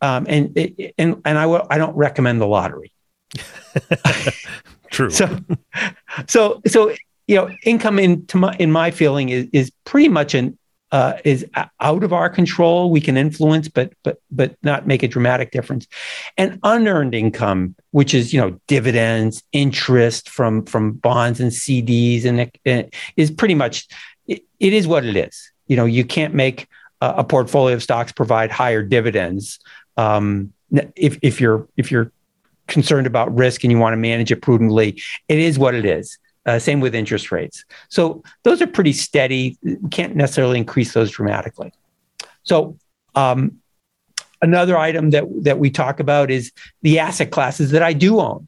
Um, 0.01 0.25
and 0.27 0.57
and 0.97 1.21
and 1.23 1.37
I 1.37 1.45
will 1.45 1.67
I 1.69 1.77
don't 1.77 1.95
recommend 1.95 2.41
the 2.41 2.47
lottery. 2.47 2.91
True. 4.91 5.11
So 5.11 5.39
so 6.27 6.61
so 6.65 6.95
you 7.27 7.35
know 7.35 7.51
income 7.63 7.99
in 7.99 8.25
to 8.25 8.37
my 8.37 8.55
in 8.57 8.71
my 8.71 8.89
feeling 8.89 9.29
is 9.29 9.47
is 9.53 9.71
pretty 9.85 10.09
much 10.09 10.33
an 10.33 10.57
uh, 10.91 11.19
is 11.23 11.45
out 11.79 12.03
of 12.03 12.11
our 12.11 12.27
control. 12.27 12.89
We 12.89 13.01
can 13.01 13.17
influence, 13.17 13.67
but 13.69 13.93
but 14.03 14.17
but 14.31 14.55
not 14.63 14.87
make 14.87 15.03
a 15.03 15.07
dramatic 15.07 15.51
difference. 15.51 15.87
And 16.35 16.59
unearned 16.63 17.13
income, 17.13 17.75
which 17.91 18.15
is 18.15 18.33
you 18.33 18.41
know 18.41 18.59
dividends, 18.67 19.43
interest 19.51 20.27
from 20.27 20.65
from 20.65 20.93
bonds 20.93 21.39
and 21.39 21.51
CDs, 21.51 22.25
and 22.25 22.41
it, 22.41 22.59
it 22.65 22.95
is 23.15 23.29
pretty 23.29 23.55
much 23.55 23.87
it, 24.25 24.43
it 24.59 24.73
is 24.73 24.87
what 24.87 25.05
it 25.05 25.15
is. 25.15 25.51
You 25.67 25.75
know, 25.75 25.85
you 25.85 26.03
can't 26.03 26.33
make 26.33 26.67
a 27.17 27.23
portfolio 27.23 27.75
of 27.75 27.83
stocks 27.83 28.11
provide 28.11 28.51
higher 28.51 28.83
dividends. 28.83 29.59
Um, 29.97 30.53
if, 30.95 31.17
if 31.21 31.39
you're 31.41 31.67
if 31.77 31.91
you're 31.91 32.11
concerned 32.67 33.07
about 33.07 33.35
risk 33.35 33.63
and 33.63 33.71
you 33.71 33.77
want 33.77 33.93
to 33.93 33.97
manage 33.97 34.31
it 34.31 34.41
prudently, 34.41 35.01
it 35.27 35.39
is 35.39 35.59
what 35.59 35.75
it 35.75 35.85
is. 35.85 36.17
Uh, 36.45 36.59
same 36.59 36.81
with 36.81 36.93
interest 36.93 37.31
rates. 37.31 37.63
So 37.89 38.23
those 38.43 38.61
are 38.61 38.67
pretty 38.67 38.93
steady. 38.93 39.57
can't 39.91 40.15
necessarily 40.15 40.57
increase 40.57 40.93
those 40.93 41.11
dramatically. 41.11 41.71
So 42.43 42.77
um, 43.15 43.59
another 44.41 44.77
item 44.77 45.11
that 45.11 45.25
that 45.43 45.59
we 45.59 45.69
talk 45.69 45.99
about 45.99 46.31
is 46.31 46.51
the 46.81 46.99
asset 46.99 47.31
classes 47.31 47.71
that 47.71 47.83
I 47.83 47.93
do 47.93 48.19
own. 48.19 48.47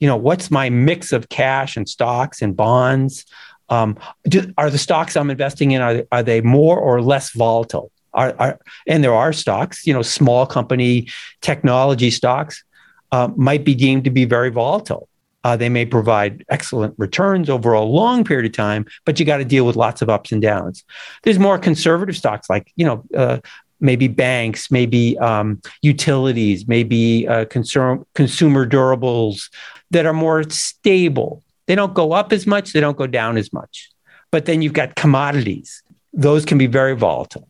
You 0.00 0.08
know, 0.08 0.16
what's 0.16 0.50
my 0.50 0.68
mix 0.70 1.12
of 1.12 1.28
cash 1.28 1.76
and 1.76 1.88
stocks 1.88 2.42
and 2.42 2.56
bonds? 2.56 3.24
Um, 3.68 3.96
do, 4.24 4.52
are 4.58 4.70
the 4.70 4.78
stocks 4.78 5.16
I'm 5.16 5.30
investing 5.30 5.70
in 5.70 5.80
are, 5.80 6.04
are 6.10 6.22
they 6.22 6.40
more 6.40 6.78
or 6.78 7.00
less 7.00 7.30
volatile? 7.30 7.91
Are, 8.14 8.34
are, 8.38 8.60
and 8.86 9.02
there 9.02 9.14
are 9.14 9.32
stocks, 9.32 9.86
you 9.86 9.92
know, 9.92 10.02
small 10.02 10.46
company 10.46 11.08
technology 11.40 12.10
stocks 12.10 12.62
uh, 13.10 13.28
might 13.36 13.64
be 13.64 13.74
deemed 13.74 14.04
to 14.04 14.10
be 14.10 14.24
very 14.24 14.50
volatile. 14.50 15.08
Uh, 15.44 15.56
they 15.56 15.68
may 15.68 15.84
provide 15.84 16.44
excellent 16.50 16.94
returns 16.98 17.50
over 17.50 17.72
a 17.72 17.80
long 17.82 18.22
period 18.22 18.46
of 18.46 18.52
time, 18.52 18.86
but 19.04 19.18
you 19.18 19.26
got 19.26 19.38
to 19.38 19.44
deal 19.44 19.66
with 19.66 19.76
lots 19.76 20.00
of 20.00 20.08
ups 20.08 20.30
and 20.30 20.40
downs. 20.40 20.84
There's 21.24 21.38
more 21.38 21.58
conservative 21.58 22.16
stocks 22.16 22.48
like, 22.48 22.72
you 22.76 22.86
know, 22.86 23.04
uh, 23.16 23.38
maybe 23.80 24.06
banks, 24.06 24.70
maybe 24.70 25.18
um, 25.18 25.60
utilities, 25.82 26.68
maybe 26.68 27.26
uh, 27.26 27.44
consumer, 27.46 28.06
consumer 28.14 28.66
durables 28.66 29.50
that 29.90 30.06
are 30.06 30.12
more 30.12 30.44
stable. 30.50 31.42
They 31.66 31.74
don't 31.74 31.92
go 31.92 32.12
up 32.12 32.32
as 32.32 32.46
much, 32.46 32.72
they 32.72 32.80
don't 32.80 32.96
go 32.96 33.08
down 33.08 33.36
as 33.36 33.52
much. 33.52 33.90
But 34.30 34.46
then 34.46 34.62
you've 34.62 34.72
got 34.72 34.94
commodities, 34.94 35.82
those 36.12 36.44
can 36.44 36.56
be 36.56 36.68
very 36.68 36.94
volatile. 36.94 37.48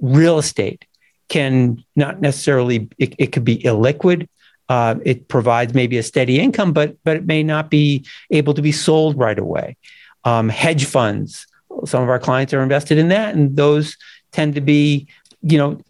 Real 0.00 0.38
estate 0.38 0.84
can 1.28 1.82
not 1.96 2.20
necessarily, 2.20 2.88
it, 2.98 3.14
it 3.18 3.32
could 3.32 3.44
be 3.44 3.58
illiquid. 3.58 4.28
Uh, 4.68 4.96
it 5.04 5.28
provides 5.28 5.72
maybe 5.72 5.96
a 5.96 6.02
steady 6.02 6.38
income, 6.38 6.72
but 6.74 6.96
but 7.02 7.16
it 7.16 7.26
may 7.26 7.42
not 7.42 7.70
be 7.70 8.04
able 8.30 8.52
to 8.52 8.60
be 8.60 8.70
sold 8.72 9.16
right 9.16 9.38
away. 9.38 9.76
Um, 10.24 10.50
hedge 10.50 10.84
funds, 10.84 11.46
some 11.86 12.02
of 12.02 12.10
our 12.10 12.18
clients 12.18 12.52
are 12.52 12.62
invested 12.62 12.98
in 12.98 13.08
that, 13.08 13.34
and 13.34 13.56
those 13.56 13.96
tend 14.30 14.54
to 14.56 14.60
be, 14.60 15.08
you 15.40 15.56
know, 15.56 15.80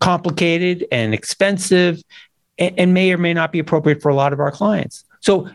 complicated 0.00 0.86
and 0.90 1.12
expensive, 1.12 2.02
and, 2.58 2.78
and 2.78 2.94
may 2.94 3.12
or 3.12 3.18
may 3.18 3.34
not 3.34 3.52
be 3.52 3.58
appropriate 3.58 4.00
for 4.00 4.08
a 4.08 4.14
lot 4.14 4.32
of 4.32 4.40
our 4.40 4.50
clients. 4.50 5.04
So 5.20 5.50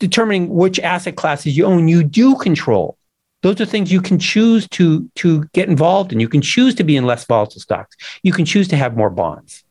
determining 0.00 0.48
which 0.48 0.80
asset 0.80 1.14
classes 1.14 1.56
you 1.56 1.64
own, 1.64 1.86
you 1.86 2.02
do 2.02 2.36
control. 2.36 2.98
Those 3.44 3.60
are 3.60 3.66
things 3.66 3.92
you 3.92 4.00
can 4.00 4.18
choose 4.18 4.66
to, 4.70 5.06
to 5.16 5.44
get 5.52 5.68
involved 5.68 6.14
in. 6.14 6.18
You 6.18 6.30
can 6.30 6.40
choose 6.40 6.74
to 6.76 6.82
be 6.82 6.96
in 6.96 7.04
less 7.04 7.26
volatile 7.26 7.60
stocks. 7.60 7.94
You 8.22 8.32
can 8.32 8.46
choose 8.46 8.68
to 8.68 8.76
have 8.76 8.96
more 8.96 9.10
bonds. 9.10 9.64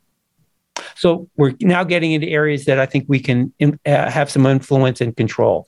So 0.94 1.28
we're 1.38 1.54
now 1.60 1.84
getting 1.84 2.12
into 2.12 2.28
areas 2.28 2.66
that 2.66 2.78
I 2.78 2.86
think 2.86 3.06
we 3.08 3.20
can 3.20 3.52
uh, 3.60 3.72
have 4.12 4.30
some 4.30 4.46
influence 4.46 5.02
and 5.02 5.18
control. 5.18 5.66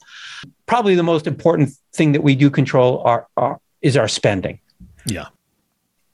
Probably 0.67 0.93
the 0.93 1.01
most 1.01 1.25
important 1.25 1.71
thing 1.93 2.11
that 2.11 2.21
we 2.21 2.35
do 2.35 2.51
control 2.51 3.01
are, 3.05 3.25
are, 3.37 3.59
is 3.81 3.97
our 3.97 4.07
spending. 4.07 4.59
Yeah. 5.07 5.29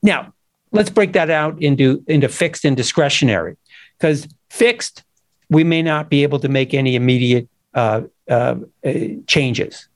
Now, 0.01 0.34
let's 0.71 0.89
break 0.89 1.12
that 1.12 1.30
out 1.30 1.62
into, 1.62 2.06
into 2.08 2.30
fixed 2.30 2.63
and 2.63 2.77
discretionary 2.77 3.58
because 3.99 4.30
fixed, 4.49 5.04
we 5.49 5.65
may 5.65 5.82
not 5.82 6.10
be 6.10 6.23
able 6.23 6.39
to 6.39 6.47
make 6.47 6.73
any 6.73 6.95
immediate 6.95 7.49
uh, 7.73 8.04
uh, 8.30 8.56
changes. 9.27 9.89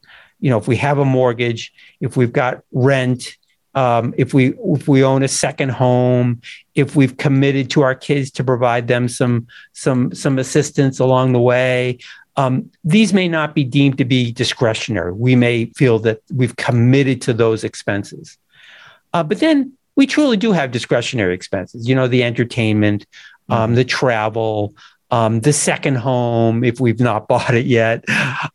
You 0.45 0.51
know, 0.51 0.59
if 0.59 0.67
we 0.67 0.75
have 0.75 0.99
a 0.99 1.05
mortgage, 1.05 1.73
if 2.01 2.15
we've 2.15 2.31
got 2.31 2.61
rent, 2.71 3.35
um, 3.73 4.13
if 4.15 4.31
we 4.31 4.53
if 4.77 4.87
we 4.87 5.03
own 5.03 5.23
a 5.23 5.27
second 5.27 5.69
home, 5.69 6.39
if 6.75 6.95
we've 6.95 7.17
committed 7.17 7.71
to 7.71 7.81
our 7.81 7.95
kids 7.95 8.29
to 8.33 8.43
provide 8.43 8.87
them 8.87 9.07
some 9.07 9.47
some 9.73 10.13
some 10.13 10.37
assistance 10.37 10.99
along 10.99 11.33
the 11.33 11.41
way, 11.41 11.97
um, 12.35 12.69
these 12.83 13.11
may 13.11 13.27
not 13.27 13.55
be 13.55 13.63
deemed 13.63 13.97
to 13.97 14.05
be 14.05 14.31
discretionary. 14.31 15.13
We 15.13 15.35
may 15.35 15.65
feel 15.75 15.97
that 16.01 16.21
we've 16.31 16.55
committed 16.57 17.23
to 17.23 17.33
those 17.33 17.63
expenses, 17.63 18.37
uh, 19.13 19.23
but 19.23 19.39
then 19.39 19.73
we 19.95 20.05
truly 20.05 20.37
do 20.37 20.51
have 20.51 20.69
discretionary 20.69 21.33
expenses. 21.33 21.89
You 21.89 21.95
know, 21.95 22.07
the 22.07 22.23
entertainment, 22.23 23.07
um, 23.49 23.73
the 23.73 23.83
travel, 23.83 24.75
um, 25.15 25.39
the 25.39 25.53
second 25.53 25.95
home 25.95 26.61
if 26.65 26.81
we've 26.81 26.99
not 26.99 27.27
bought 27.31 27.55
it 27.55 27.65
yet, 27.65 28.03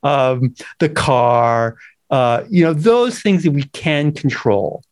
um, 0.03 0.55
the 0.79 0.89
car, 0.89 1.77
Uh, 2.11 2.43
you 2.51 2.65
know, 2.65 2.75
those 2.75 3.23
things 3.23 3.45
that 3.45 3.53
we 3.53 3.63
can 3.85 4.11
control, 4.13 4.83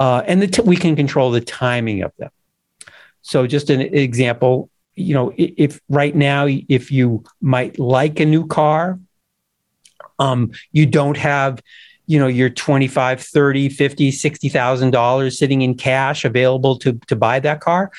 uh, 0.00 0.20
and 0.26 0.52
t- 0.52 0.68
we 0.72 0.76
can 0.76 0.96
control 0.96 1.30
the 1.30 1.40
timing 1.40 2.02
of 2.02 2.12
them. 2.18 2.32
So, 3.22 3.46
just 3.46 3.70
an 3.70 3.80
example, 3.80 4.68
you 4.96 5.14
know, 5.14 5.32
if 5.36 5.80
right 5.88 6.16
now, 6.16 6.48
if 6.48 6.90
you 6.90 7.22
might 7.40 7.78
like 7.78 8.18
a 8.18 8.26
new 8.26 8.44
car, 8.44 8.98
um, 10.18 10.50
you 10.72 10.84
don't 10.84 11.16
have 11.16 11.62
you 12.06 12.18
know 12.18 12.26
your 12.40 12.50
25 12.50 13.20
30 13.20 13.68
50 13.68 14.10
60000 14.10 14.90
dollars 14.90 15.38
sitting 15.38 15.62
in 15.62 15.74
cash 15.76 16.24
available 16.24 16.74
to 16.78 16.98
to 17.06 17.14
buy 17.14 17.38
that 17.38 17.60
car 17.60 17.92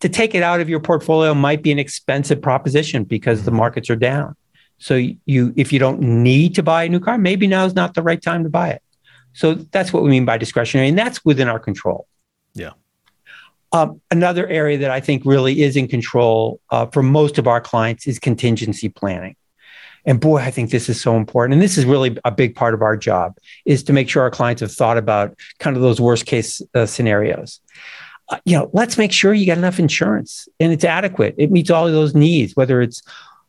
to 0.00 0.08
take 0.08 0.34
it 0.34 0.42
out 0.42 0.60
of 0.60 0.68
your 0.68 0.80
portfolio 0.80 1.34
might 1.34 1.62
be 1.62 1.72
an 1.72 1.78
expensive 1.78 2.40
proposition 2.40 3.04
because 3.04 3.44
the 3.44 3.50
markets 3.50 3.88
are 3.90 3.96
down. 3.96 4.36
So 4.78 4.94
you 5.24 5.54
if 5.56 5.72
you 5.72 5.78
don't 5.78 6.00
need 6.00 6.54
to 6.56 6.62
buy 6.62 6.84
a 6.84 6.88
new 6.88 7.00
car 7.00 7.16
maybe 7.16 7.46
now 7.46 7.64
is 7.64 7.74
not 7.74 7.94
the 7.94 8.02
right 8.02 8.20
time 8.20 8.44
to 8.44 8.50
buy 8.50 8.70
it. 8.70 8.82
So 9.32 9.54
that's 9.54 9.92
what 9.92 10.02
we 10.02 10.10
mean 10.10 10.24
by 10.24 10.38
discretionary 10.38 10.88
and 10.88 10.98
that's 10.98 11.24
within 11.24 11.48
our 11.48 11.58
control. 11.58 12.06
Yeah. 12.54 12.72
Um, 13.72 14.00
another 14.10 14.46
area 14.46 14.78
that 14.78 14.90
i 14.90 15.00
think 15.00 15.22
really 15.24 15.62
is 15.62 15.76
in 15.76 15.88
control 15.88 16.60
uh, 16.70 16.86
for 16.86 17.02
most 17.02 17.38
of 17.38 17.46
our 17.46 17.60
clients 17.60 18.06
is 18.06 18.18
contingency 18.18 18.88
planning. 18.88 19.34
And 20.04 20.20
boy 20.20 20.38
i 20.38 20.50
think 20.50 20.70
this 20.70 20.90
is 20.90 21.00
so 21.00 21.16
important 21.16 21.54
and 21.54 21.62
this 21.62 21.78
is 21.78 21.86
really 21.86 22.18
a 22.24 22.30
big 22.30 22.54
part 22.54 22.74
of 22.74 22.82
our 22.82 22.98
job 22.98 23.38
is 23.64 23.82
to 23.84 23.94
make 23.94 24.10
sure 24.10 24.22
our 24.22 24.30
clients 24.30 24.60
have 24.60 24.72
thought 24.72 24.98
about 24.98 25.36
kind 25.58 25.74
of 25.74 25.82
those 25.82 26.00
worst 26.00 26.26
case 26.26 26.60
uh, 26.74 26.84
scenarios 26.84 27.60
you 28.44 28.56
know 28.56 28.70
let's 28.72 28.98
make 28.98 29.12
sure 29.12 29.32
you 29.34 29.46
got 29.46 29.58
enough 29.58 29.78
insurance 29.78 30.48
and 30.58 30.72
it's 30.72 30.84
adequate. 30.84 31.34
It 31.38 31.50
meets 31.50 31.70
all 31.70 31.86
of 31.86 31.92
those 31.92 32.14
needs 32.14 32.54
whether 32.56 32.82
it's 32.82 33.02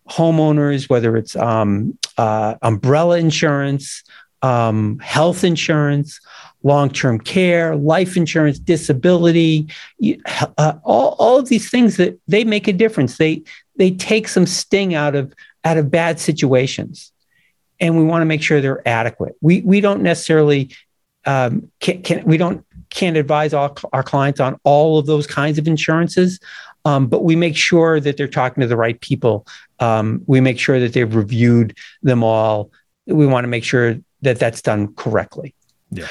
homeowners 0.09 0.89
whether 0.89 1.17
it's 1.17 1.35
um, 1.35 1.97
uh, 2.17 2.55
umbrella 2.61 3.17
insurance 3.17 4.03
um, 4.41 4.99
health 4.99 5.43
insurance 5.43 6.19
long-term 6.63 7.19
care 7.19 7.75
life 7.75 8.17
insurance 8.17 8.59
disability 8.59 9.67
uh, 10.57 10.73
all, 10.83 11.15
all 11.19 11.39
of 11.39 11.49
these 11.49 11.69
things 11.69 11.97
that 11.97 12.19
they 12.27 12.43
make 12.43 12.67
a 12.67 12.73
difference. 12.73 13.17
They 13.17 13.43
they 13.75 13.91
take 13.91 14.27
some 14.27 14.45
sting 14.45 14.95
out 14.95 15.15
of 15.15 15.33
out 15.63 15.77
of 15.77 15.91
bad 15.91 16.19
situations 16.19 17.11
and 17.79 17.97
we 17.97 18.03
want 18.03 18.21
to 18.21 18.25
make 18.25 18.41
sure 18.41 18.61
they're 18.61 18.87
adequate. 18.87 19.35
We 19.41 19.61
we 19.61 19.81
don't 19.81 20.01
necessarily 20.01 20.71
um, 21.25 21.71
can, 21.79 22.01
can, 22.03 22.23
we 22.25 22.37
don't 22.37 22.65
can't 22.89 23.17
advise 23.17 23.53
all 23.53 23.77
our 23.93 24.03
clients 24.03 24.39
on 24.39 24.59
all 24.63 24.97
of 24.97 25.05
those 25.05 25.27
kinds 25.27 25.57
of 25.57 25.67
insurances 25.67 26.39
um, 26.87 27.07
but 27.07 27.25
we 27.25 27.35
make 27.35 27.57
sure 27.57 27.99
that 27.99 28.15
they're 28.15 28.29
talking 28.29 28.61
to 28.61 28.67
the 28.67 28.77
right 28.77 28.99
people. 29.01 29.45
Um, 29.81 30.21
we 30.25 30.39
make 30.39 30.57
sure 30.57 30.79
that 30.79 30.93
they've 30.93 31.13
reviewed 31.13 31.77
them 32.01 32.23
all. 32.23 32.71
We 33.05 33.25
want 33.25 33.43
to 33.43 33.49
make 33.49 33.65
sure 33.65 33.97
that 34.21 34.39
that's 34.39 34.61
done 34.61 34.93
correctly. 34.93 35.53
Yeah. 35.91 36.07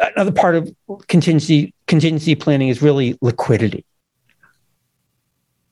Another 0.00 0.32
part 0.32 0.56
of 0.56 0.74
contingency 1.06 1.72
contingency 1.86 2.34
planning 2.34 2.70
is 2.70 2.82
really 2.82 3.16
liquidity. 3.20 3.84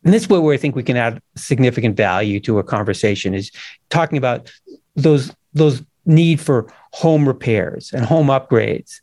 And 0.04 0.14
this 0.14 0.22
is 0.22 0.28
where 0.28 0.54
I 0.54 0.56
think 0.56 0.76
we 0.76 0.84
can 0.84 0.96
add 0.96 1.20
significant 1.34 1.96
value 1.96 2.38
to 2.40 2.60
a 2.60 2.62
conversation 2.62 3.34
is 3.34 3.50
talking 3.90 4.18
about 4.18 4.52
those 4.94 5.34
those 5.52 5.82
need 6.04 6.40
for 6.40 6.72
home 6.92 7.26
repairs 7.26 7.92
and 7.92 8.04
home 8.04 8.28
upgrades 8.28 9.00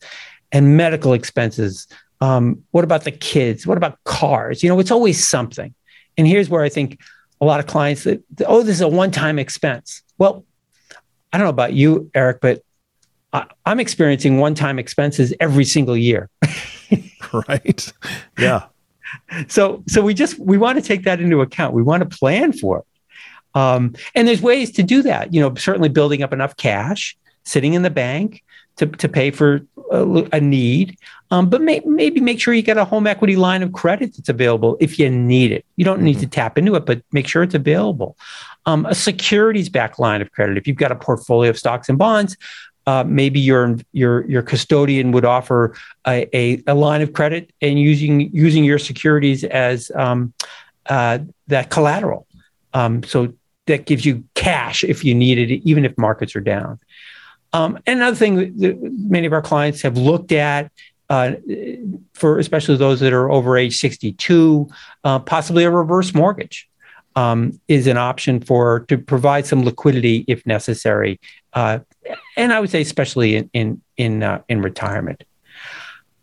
and 0.54 0.78
medical 0.78 1.12
expenses. 1.12 1.88
Um, 2.22 2.63
what 2.72 2.86
about 2.86 3.04
the 3.04 3.12
kids? 3.12 3.68
What 3.68 3.78
about 3.78 4.02
cars? 4.06 4.63
You 4.63 4.70
know, 4.70 4.80
it's 4.80 4.92
always 4.92 5.28
something. 5.28 5.74
And 6.18 6.26
here's 6.26 6.48
where 6.48 6.63
I 6.63 6.70
think 6.70 7.02
a 7.42 7.46
lot 7.46 7.60
of 7.60 7.68
clients 7.68 8.06
that 8.06 8.24
oh, 8.46 8.63
this 8.63 8.76
is 8.76 8.82
a 8.82 8.88
one-time 8.88 9.38
expense. 9.38 10.02
Well, 10.18 10.46
I 11.34 11.38
don't 11.38 11.46
know 11.46 11.50
about 11.50 11.74
you, 11.74 12.10
Eric, 12.16 12.39
but 12.42 12.62
I, 13.34 13.48
I'm 13.66 13.82
experiencing 13.82 14.38
one-time 14.38 14.80
expenses 14.80 15.34
every 15.42 15.66
single 15.66 15.98
year. 15.98 16.30
right. 17.34 17.94
Yeah 18.38 18.68
so 19.48 19.84
so 19.88 20.02
we 20.02 20.13
just 20.13 20.39
we 20.39 20.58
want 20.58 20.78
to 20.78 20.82
take 20.82 21.04
that 21.04 21.20
into 21.20 21.42
account. 21.42 21.74
We 21.74 21.84
want 21.84 22.10
to 22.10 22.18
plan 22.18 22.54
for 22.54 22.80
it. 22.80 22.86
Um, 23.56 23.94
and 24.16 24.28
there's 24.28 24.42
ways 24.42 24.72
to 24.74 24.84
do 24.84 25.04
that. 25.04 25.34
You 25.34 25.42
know, 25.42 25.54
certainly 25.56 25.89
building 25.89 26.24
up 26.24 26.34
enough 26.34 26.56
cash 26.58 27.18
sitting 27.46 27.74
in 27.74 27.84
the 27.84 27.89
bank 27.89 28.44
to, 28.78 28.88
to 28.88 29.08
pay 29.08 29.30
for 29.30 29.62
a, 29.91 30.30
a 30.34 30.41
need, 30.41 30.98
um, 31.32 31.50
but 31.50 31.62
may, 31.62 31.82
maybe 31.86 32.22
make 32.22 32.39
sure 32.39 32.54
you 32.54 32.62
get 32.62 32.78
a 32.78 32.86
home 32.86 33.08
equity 33.08 33.36
line 33.36 33.63
of 33.63 33.74
credit 33.74 34.15
that's 34.15 34.30
available 34.30 34.78
if 34.80 35.00
you 35.00 35.10
need 35.10 35.52
it. 35.52 35.65
You 35.76 35.86
don't 35.86 36.02
need 36.02 36.17
mm-hmm. 36.17 36.22
to 36.22 36.28
tap 36.28 36.58
into 36.58 36.76
it, 36.76 36.86
but 36.86 37.02
make 37.12 37.28
sure 37.28 37.43
it's 37.43 37.56
available. 37.56 38.17
Um, 38.65 38.86
a 38.86 38.96
securities 38.96 39.69
backed 39.69 40.00
line 40.00 40.22
of 40.22 40.32
credit. 40.32 40.58
If 40.58 40.67
you've 40.67 40.78
got 40.78 40.91
a 40.91 40.96
portfolio 40.96 41.50
of 41.50 41.58
stocks 41.58 41.89
and 41.89 41.98
bonds, 41.98 42.38
uh, 42.86 43.04
maybe 43.08 43.39
your 43.39 43.78
your 43.93 44.30
your 44.30 44.41
custodian 44.41 45.12
would 45.12 45.26
offer 45.26 45.74
a, 46.06 46.28
a, 46.36 46.62
a, 46.67 46.76
line 46.76 47.02
of 47.02 47.13
credit 47.13 47.50
and 47.62 47.80
using 47.80 48.30
using 48.34 48.65
your 48.65 48.78
securities 48.78 49.46
as 49.46 49.89
um, 49.96 50.34
uh, 50.88 51.19
that 51.48 51.69
collateral. 51.69 52.28
Um, 52.74 53.04
so 53.04 53.34
that 53.67 53.86
gives 53.86 54.06
you 54.06 54.24
cash 54.36 54.84
if 54.84 55.06
you 55.06 55.15
need 55.15 55.38
it, 55.38 55.62
even 55.63 55.86
if 55.86 55.98
markets 55.98 56.36
are 56.36 56.41
down. 56.41 56.80
Um, 57.54 57.78
and 57.86 58.00
another 58.00 58.16
thing 58.16 58.58
that 58.58 58.78
many 58.82 59.28
of 59.28 59.34
our 59.34 59.42
clients 59.42 59.82
have 59.82 59.98
looked 59.98 60.32
at. 60.32 60.72
Uh, 61.10 61.36
for 62.13 62.39
especially 62.39 62.76
those 62.76 63.00
that 63.00 63.13
are 63.13 63.30
over 63.30 63.56
age 63.56 63.78
62, 63.78 64.68
uh, 65.04 65.20
possibly 65.20 65.63
a 65.63 65.70
reverse 65.70 66.12
mortgage 66.16 66.68
um, 67.16 67.60
is 67.68 67.86
an 67.86 67.98
option 67.98 68.39
for 68.39 68.80
to 68.88 68.98
provide 68.98 69.46
some 69.46 69.63
liquidity 69.63 70.26
if 70.28 70.44
necessary 70.48 71.20
uh, 71.54 71.80
and 72.36 72.52
I 72.52 72.60
would 72.60 72.70
say 72.70 72.82
especially 72.82 73.36
in 73.36 73.50
in 73.54 73.82
in, 73.98 74.24
uh, 74.24 74.42
in 74.50 74.62
retirement. 74.62 75.24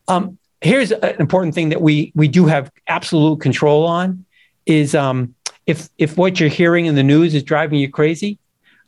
Um, 0.08 0.38
here's 0.60 0.90
an 0.92 1.16
important 1.18 1.54
thing 1.54 1.70
that 1.70 1.80
we 1.80 2.12
we 2.14 2.28
do 2.28 2.46
have 2.46 2.70
absolute 2.86 3.40
control 3.40 3.86
on 3.86 4.24
is 4.66 4.94
um, 4.94 5.34
if 5.66 5.88
if 5.98 6.16
what 6.16 6.40
you're 6.40 6.48
hearing 6.48 6.86
in 6.86 6.94
the 6.94 7.02
news 7.02 7.34
is 7.34 7.42
driving 7.42 7.78
you 7.78 7.90
crazy, 7.90 8.38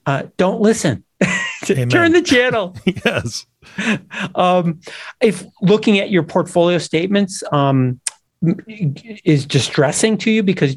uh, 0.06 0.24
don't 0.36 0.60
listen. 0.60 1.04
Turn 1.90 2.12
the 2.12 2.22
channel. 2.22 2.76
yes. 2.84 3.46
Um, 4.34 4.80
if 5.20 5.44
looking 5.60 5.98
at 5.98 6.10
your 6.10 6.22
portfolio 6.22 6.78
statements, 6.78 7.42
um, 7.52 8.00
is 9.24 9.46
distressing 9.46 10.18
to 10.18 10.30
you 10.30 10.42
because 10.42 10.76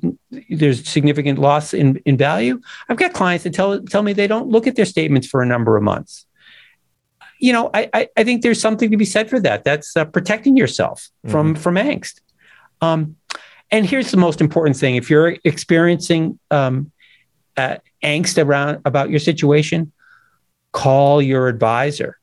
there's 0.50 0.88
significant 0.88 1.40
loss 1.40 1.74
in, 1.74 1.98
in 2.06 2.16
value. 2.16 2.62
I've 2.90 2.98
got 2.98 3.14
clients 3.14 3.44
that 3.44 3.54
tell 3.54 3.82
tell 3.82 4.04
me 4.04 4.14
they 4.14 4.28
don't 4.28 4.50
look 4.50 4.68
at 4.68 4.76
their 4.76 4.86
statements 4.86 5.28
for 5.28 5.42
a 5.42 5.46
number 5.46 5.76
of 5.76 5.84
months. 5.84 6.26
You 7.40 7.54
know, 7.54 7.72
I 7.74 8.10
I, 8.16 8.24
think 8.24 8.44
there's 8.44 8.62
something 8.62 8.92
to 8.92 8.98
be 8.98 9.06
said 9.06 9.30
for 9.30 9.40
that. 9.40 9.64
That's 9.64 9.98
uh, 9.98 10.06
protecting 10.06 10.56
yourself 10.56 11.10
from 11.28 11.54
mm-hmm. 11.54 11.62
from 11.62 11.76
angst. 11.76 12.22
Um, 12.82 13.16
and 13.72 13.86
here's 13.86 14.12
the 14.12 14.18
most 14.18 14.42
important 14.42 14.78
thing: 14.78 14.96
if 14.96 15.10
you're 15.10 15.36
experiencing 15.44 16.40
um, 16.52 16.92
uh, 17.58 17.78
angst 18.04 18.44
around 18.44 18.82
about 18.86 19.10
your 19.10 19.20
situation, 19.20 19.92
call 20.84 21.22
your 21.22 21.48
advisor 21.48 22.18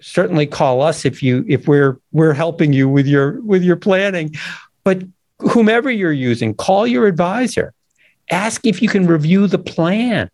certainly 0.00 0.46
call 0.46 0.82
us 0.82 1.04
if 1.04 1.22
you 1.22 1.44
if 1.48 1.66
we're 1.66 1.98
we're 2.12 2.34
helping 2.34 2.72
you 2.72 2.88
with 2.88 3.06
your 3.06 3.40
with 3.42 3.62
your 3.62 3.76
planning 3.76 4.32
but 4.86 5.02
whomever 5.38 5.90
you're 5.90 6.12
using, 6.12 6.54
call 6.54 6.86
your 6.86 7.06
advisor. 7.06 7.72
Ask 8.30 8.66
if 8.66 8.82
you 8.82 8.88
can 8.88 9.06
review 9.06 9.46
the 9.46 9.58
plan. 9.58 10.30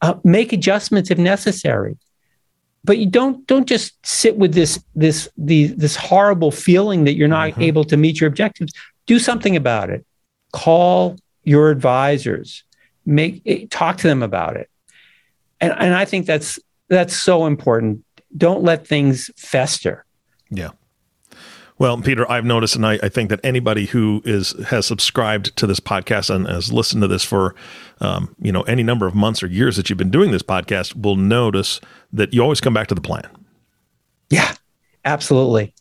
Uh, 0.00 0.14
make 0.24 0.52
adjustments 0.52 1.10
if 1.10 1.18
necessary. 1.18 1.96
But 2.82 2.98
you 2.98 3.06
don't 3.06 3.46
don't 3.46 3.66
just 3.66 3.94
sit 4.06 4.36
with 4.36 4.52
this 4.54 4.82
this 4.94 5.28
the, 5.36 5.68
this 5.68 5.96
horrible 5.96 6.50
feeling 6.50 7.04
that 7.04 7.14
you're 7.14 7.28
not 7.28 7.50
mm-hmm. 7.50 7.62
able 7.62 7.84
to 7.84 7.96
meet 7.96 8.20
your 8.20 8.28
objectives. 8.28 8.72
Do 9.06 9.18
something 9.18 9.56
about 9.56 9.90
it. 9.90 10.04
Call 10.52 11.16
your 11.44 11.70
advisors. 11.70 12.64
Make 13.06 13.42
eh, 13.46 13.66
talk 13.70 13.96
to 13.98 14.06
them 14.06 14.22
about 14.22 14.56
it. 14.56 14.68
And 15.64 15.74
and 15.78 15.94
I 15.94 16.04
think 16.04 16.26
that's 16.26 16.58
that's 16.88 17.16
so 17.16 17.46
important. 17.46 18.04
Don't 18.36 18.62
let 18.62 18.86
things 18.86 19.30
fester. 19.36 20.04
Yeah. 20.50 20.70
Well, 21.78 22.00
Peter, 22.00 22.30
I've 22.30 22.44
noticed, 22.44 22.76
and 22.76 22.86
I, 22.86 23.00
I, 23.02 23.08
think 23.08 23.30
that 23.30 23.40
anybody 23.42 23.86
who 23.86 24.22
is 24.24 24.52
has 24.68 24.86
subscribed 24.86 25.56
to 25.56 25.66
this 25.66 25.80
podcast 25.80 26.32
and 26.32 26.46
has 26.46 26.72
listened 26.72 27.02
to 27.02 27.08
this 27.08 27.24
for, 27.24 27.56
um, 28.00 28.32
you 28.40 28.52
know, 28.52 28.62
any 28.62 28.84
number 28.84 29.08
of 29.08 29.14
months 29.16 29.42
or 29.42 29.48
years 29.48 29.76
that 29.76 29.90
you've 29.90 29.98
been 29.98 30.10
doing 30.10 30.30
this 30.30 30.42
podcast 30.42 30.94
will 31.00 31.16
notice 31.16 31.80
that 32.12 32.32
you 32.32 32.42
always 32.42 32.60
come 32.60 32.74
back 32.74 32.86
to 32.88 32.94
the 32.94 33.00
plan. 33.00 33.28
Yeah, 34.30 34.54
absolutely, 35.04 35.74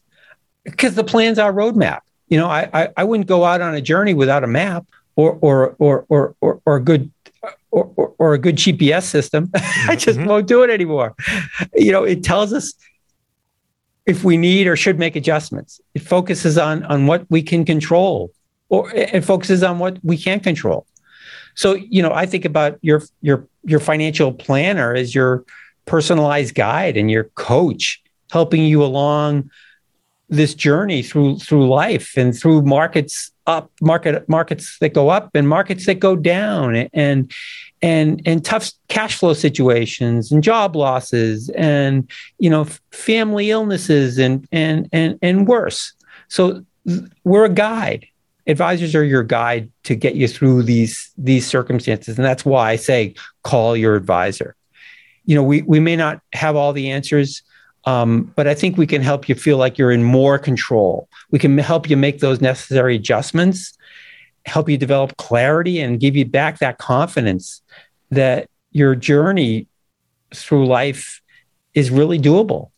because 0.63 0.95
the 0.95 1.03
plan's 1.03 1.37
our 1.37 1.53
roadmap. 1.53 1.99
You 2.27 2.39
know, 2.39 2.47
I, 2.47 2.69
I, 2.73 2.89
I 2.97 3.03
wouldn't 3.03 3.27
go 3.27 3.43
out 3.43 3.61
on 3.61 3.75
a 3.75 3.81
journey 3.81 4.15
without 4.15 4.43
a 4.43 4.47
map 4.47 4.87
or 5.15 5.37
or 5.41 5.75
or 5.77 6.05
or 6.09 6.35
or, 6.41 6.61
or 6.65 6.75
a 6.77 6.81
good 6.81 7.11
or, 7.73 7.91
or, 7.95 8.13
or, 8.19 8.33
a 8.35 8.37
good 8.37 8.55
GPS 8.55 9.03
system. 9.03 9.49
I 9.55 9.95
just 9.95 10.19
mm-hmm. 10.19 10.29
won't 10.29 10.47
do 10.47 10.61
it 10.61 10.69
anymore. 10.69 11.15
You 11.73 11.91
know, 11.91 12.03
it 12.03 12.23
tells 12.23 12.53
us 12.53 12.73
if 14.05 14.23
we 14.23 14.37
need 14.37 14.67
or 14.67 14.75
should 14.75 14.99
make 14.99 15.15
adjustments. 15.15 15.81
It 15.95 16.03
focuses 16.03 16.57
on 16.57 16.83
on 16.83 17.07
what 17.07 17.25
we 17.29 17.41
can 17.41 17.65
control, 17.65 18.31
or 18.69 18.93
it 18.93 19.23
focuses 19.23 19.63
on 19.63 19.79
what 19.79 19.97
we 20.03 20.17
can't 20.17 20.43
control. 20.43 20.85
So 21.55 21.73
you 21.73 22.03
know, 22.03 22.13
I 22.13 22.27
think 22.27 22.45
about 22.45 22.77
your 22.81 23.01
your 23.21 23.47
your 23.63 23.79
financial 23.79 24.31
planner 24.31 24.93
as 24.93 25.15
your 25.15 25.43
personalized 25.85 26.53
guide 26.53 26.95
and 26.95 27.09
your 27.09 27.25
coach 27.35 28.01
helping 28.31 28.63
you 28.63 28.83
along 28.83 29.49
this 30.33 30.55
journey 30.55 31.03
through 31.03 31.37
through 31.37 31.67
life 31.67 32.17
and 32.17 32.35
through 32.35 32.63
markets 32.63 33.31
up 33.45 33.71
market 33.81 34.27
markets 34.27 34.77
that 34.79 34.93
go 34.93 35.09
up 35.09 35.29
and 35.35 35.47
markets 35.47 35.85
that 35.85 35.95
go 35.95 36.15
down 36.15 36.75
and 36.93 37.31
and 37.81 38.21
and 38.25 38.43
tough 38.43 38.71
cash 38.87 39.15
flow 39.15 39.33
situations 39.33 40.31
and 40.31 40.41
job 40.41 40.75
losses 40.75 41.49
and 41.49 42.09
you 42.39 42.49
know 42.49 42.65
family 42.91 43.51
illnesses 43.51 44.17
and 44.17 44.47
and 44.51 44.89
and 44.91 45.19
and 45.21 45.47
worse. 45.47 45.93
So 46.29 46.65
we're 47.23 47.45
a 47.45 47.49
guide. 47.49 48.07
Advisors 48.47 48.95
are 48.95 49.03
your 49.03 49.23
guide 49.23 49.71
to 49.83 49.95
get 49.95 50.15
you 50.15 50.27
through 50.27 50.63
these 50.63 51.11
these 51.17 51.45
circumstances. 51.45 52.17
And 52.17 52.25
that's 52.25 52.43
why 52.43 52.71
i 52.71 52.75
say 52.75 53.13
call 53.43 53.77
your 53.77 53.95
advisor. 53.95 54.55
You 55.25 55.35
know 55.35 55.43
we 55.43 55.61
we 55.61 55.79
may 55.79 55.95
not 55.95 56.21
have 56.33 56.55
all 56.55 56.73
the 56.73 56.89
answers 56.89 57.43
um, 57.85 58.31
but 58.35 58.47
I 58.47 58.53
think 58.53 58.77
we 58.77 58.87
can 58.87 59.01
help 59.01 59.27
you 59.27 59.35
feel 59.35 59.57
like 59.57 59.77
you're 59.77 59.91
in 59.91 60.03
more 60.03 60.39
control. 60.39 61.09
We 61.31 61.39
can 61.39 61.57
help 61.57 61.89
you 61.89 61.97
make 61.97 62.19
those 62.19 62.39
necessary 62.39 62.95
adjustments, 62.95 63.77
help 64.45 64.69
you 64.69 64.77
develop 64.77 65.17
clarity, 65.17 65.79
and 65.79 65.99
give 65.99 66.15
you 66.15 66.25
back 66.25 66.59
that 66.59 66.77
confidence 66.77 67.61
that 68.11 68.49
your 68.71 68.95
journey 68.95 69.67
through 70.33 70.65
life 70.65 71.21
is 71.73 71.91
really 71.91 72.19
doable. 72.19 72.71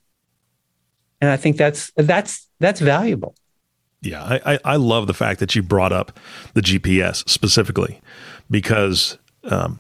And 1.22 1.30
I 1.30 1.38
think 1.38 1.58
that's 1.58 1.92
that's 1.96 2.48
that's 2.60 2.80
valuable. 2.80 3.36
Yeah, 4.02 4.40
I, 4.46 4.60
I 4.64 4.76
love 4.76 5.08
the 5.08 5.16
fact 5.16 5.40
that 5.40 5.56
you 5.56 5.64
brought 5.64 5.92
up 5.92 6.20
the 6.54 6.62
GPS 6.62 7.28
specifically 7.28 8.02
because 8.52 9.18
um, 9.46 9.80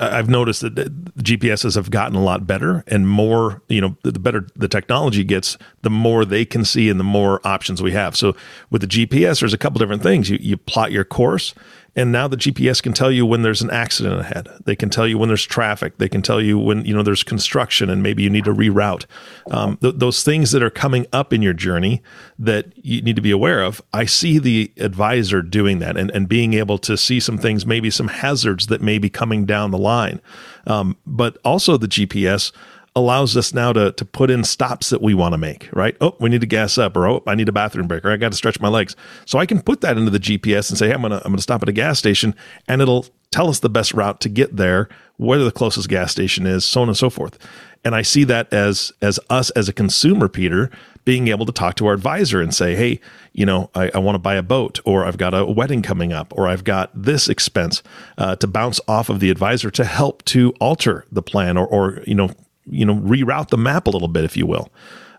I've 0.00 0.28
noticed 0.28 0.62
that 0.62 0.74
GPSs 1.18 1.76
have 1.76 1.90
gotten 1.90 2.16
a 2.16 2.22
lot 2.22 2.46
better 2.46 2.82
and 2.88 3.08
more, 3.08 3.62
you 3.68 3.80
know, 3.80 3.96
the 4.02 4.18
better 4.18 4.46
the 4.56 4.66
technology 4.66 5.22
gets, 5.22 5.56
the 5.82 5.90
more 5.90 6.24
they 6.24 6.44
can 6.44 6.64
see 6.64 6.88
and 6.88 6.98
the 6.98 7.04
more 7.04 7.40
options 7.46 7.80
we 7.80 7.92
have. 7.92 8.16
So 8.16 8.34
with 8.70 8.80
the 8.80 8.88
GPS, 8.88 9.40
there's 9.40 9.54
a 9.54 9.58
couple 9.58 9.78
different 9.78 10.02
things. 10.02 10.28
You, 10.28 10.38
you 10.40 10.56
plot 10.56 10.90
your 10.90 11.04
course 11.04 11.54
and 11.96 12.10
now 12.10 12.26
the 12.26 12.36
GPS 12.36 12.82
can 12.82 12.92
tell 12.92 13.10
you 13.10 13.24
when 13.24 13.42
there's 13.42 13.62
an 13.62 13.70
accident 13.70 14.20
ahead. 14.20 14.48
They 14.64 14.74
can 14.74 14.90
tell 14.90 15.06
you 15.06 15.16
when 15.16 15.28
there's 15.28 15.44
traffic. 15.44 15.98
They 15.98 16.08
can 16.08 16.22
tell 16.22 16.40
you 16.40 16.58
when 16.58 16.84
you 16.84 16.94
know 16.94 17.02
there's 17.02 17.22
construction 17.22 17.88
and 17.88 18.02
maybe 18.02 18.22
you 18.22 18.30
need 18.30 18.44
to 18.44 18.54
reroute. 18.54 19.06
Um, 19.50 19.76
th- 19.76 19.94
those 19.96 20.22
things 20.22 20.50
that 20.52 20.62
are 20.62 20.70
coming 20.70 21.06
up 21.12 21.32
in 21.32 21.42
your 21.42 21.52
journey 21.52 22.02
that 22.38 22.72
you 22.76 23.00
need 23.02 23.16
to 23.16 23.22
be 23.22 23.30
aware 23.30 23.62
of. 23.62 23.80
I 23.92 24.06
see 24.06 24.38
the 24.38 24.72
advisor 24.78 25.40
doing 25.42 25.78
that 25.78 25.96
and, 25.96 26.10
and 26.10 26.28
being 26.28 26.54
able 26.54 26.78
to 26.78 26.96
see 26.96 27.20
some 27.20 27.38
things, 27.38 27.64
maybe 27.64 27.90
some 27.90 28.08
hazards 28.08 28.66
that 28.66 28.80
may 28.80 28.98
be 28.98 29.08
coming 29.08 29.46
down 29.46 29.70
the 29.70 29.78
line. 29.78 30.20
Um, 30.66 30.96
but 31.06 31.38
also 31.44 31.76
the 31.76 31.88
GPS 31.88 32.50
allows 32.96 33.36
us 33.36 33.52
now 33.52 33.72
to 33.72 33.92
to 33.92 34.04
put 34.04 34.30
in 34.30 34.44
stops 34.44 34.90
that 34.90 35.02
we 35.02 35.14
want 35.14 35.32
to 35.32 35.38
make, 35.38 35.68
right? 35.72 35.96
Oh, 36.00 36.16
we 36.20 36.28
need 36.30 36.40
to 36.42 36.46
gas 36.46 36.78
up, 36.78 36.96
or 36.96 37.06
oh, 37.06 37.22
I 37.26 37.34
need 37.34 37.48
a 37.48 37.52
bathroom 37.52 37.88
break, 37.88 38.04
or 38.04 38.10
I 38.10 38.16
got 38.16 38.32
to 38.32 38.36
stretch 38.36 38.60
my 38.60 38.68
legs. 38.68 38.94
So 39.26 39.38
I 39.38 39.46
can 39.46 39.60
put 39.60 39.80
that 39.80 39.98
into 39.98 40.10
the 40.10 40.20
GPS 40.20 40.70
and 40.70 40.78
say, 40.78 40.88
hey, 40.88 40.94
I'm 40.94 41.02
gonna 41.02 41.20
I'm 41.24 41.32
gonna 41.32 41.42
stop 41.42 41.62
at 41.62 41.68
a 41.68 41.72
gas 41.72 41.98
station, 41.98 42.34
and 42.68 42.80
it'll 42.80 43.06
tell 43.30 43.48
us 43.48 43.60
the 43.60 43.70
best 43.70 43.92
route 43.94 44.20
to 44.20 44.28
get 44.28 44.56
there, 44.56 44.88
where 45.16 45.38
the 45.38 45.50
closest 45.50 45.88
gas 45.88 46.12
station 46.12 46.46
is, 46.46 46.64
so 46.64 46.82
on 46.82 46.88
and 46.88 46.96
so 46.96 47.10
forth. 47.10 47.38
And 47.84 47.94
I 47.94 48.02
see 48.02 48.24
that 48.24 48.52
as 48.52 48.92
as 49.02 49.20
us 49.28 49.50
as 49.50 49.68
a 49.68 49.72
consumer, 49.72 50.28
Peter, 50.28 50.70
being 51.04 51.28
able 51.28 51.44
to 51.46 51.52
talk 51.52 51.74
to 51.76 51.86
our 51.86 51.92
advisor 51.92 52.40
and 52.40 52.54
say, 52.54 52.74
hey, 52.74 53.00
you 53.32 53.44
know, 53.44 53.70
I, 53.74 53.90
I 53.94 53.98
want 53.98 54.14
to 54.14 54.20
buy 54.20 54.36
a 54.36 54.42
boat, 54.42 54.78
or 54.84 55.04
I've 55.04 55.18
got 55.18 55.34
a 55.34 55.44
wedding 55.44 55.82
coming 55.82 56.12
up, 56.12 56.32
or 56.36 56.48
I've 56.48 56.64
got 56.64 56.90
this 56.94 57.28
expense 57.28 57.82
uh, 58.16 58.36
to 58.36 58.46
bounce 58.46 58.80
off 58.88 59.10
of 59.10 59.20
the 59.20 59.30
advisor 59.30 59.70
to 59.72 59.84
help 59.84 60.24
to 60.26 60.54
alter 60.60 61.04
the 61.12 61.22
plan, 61.22 61.56
or 61.58 61.66
or 61.66 62.02
you 62.06 62.14
know 62.14 62.30
you 62.66 62.84
know 62.84 62.96
reroute 62.96 63.48
the 63.48 63.58
map 63.58 63.86
a 63.86 63.90
little 63.90 64.08
bit, 64.08 64.24
if 64.24 64.36
you 64.36 64.46
will. 64.46 64.70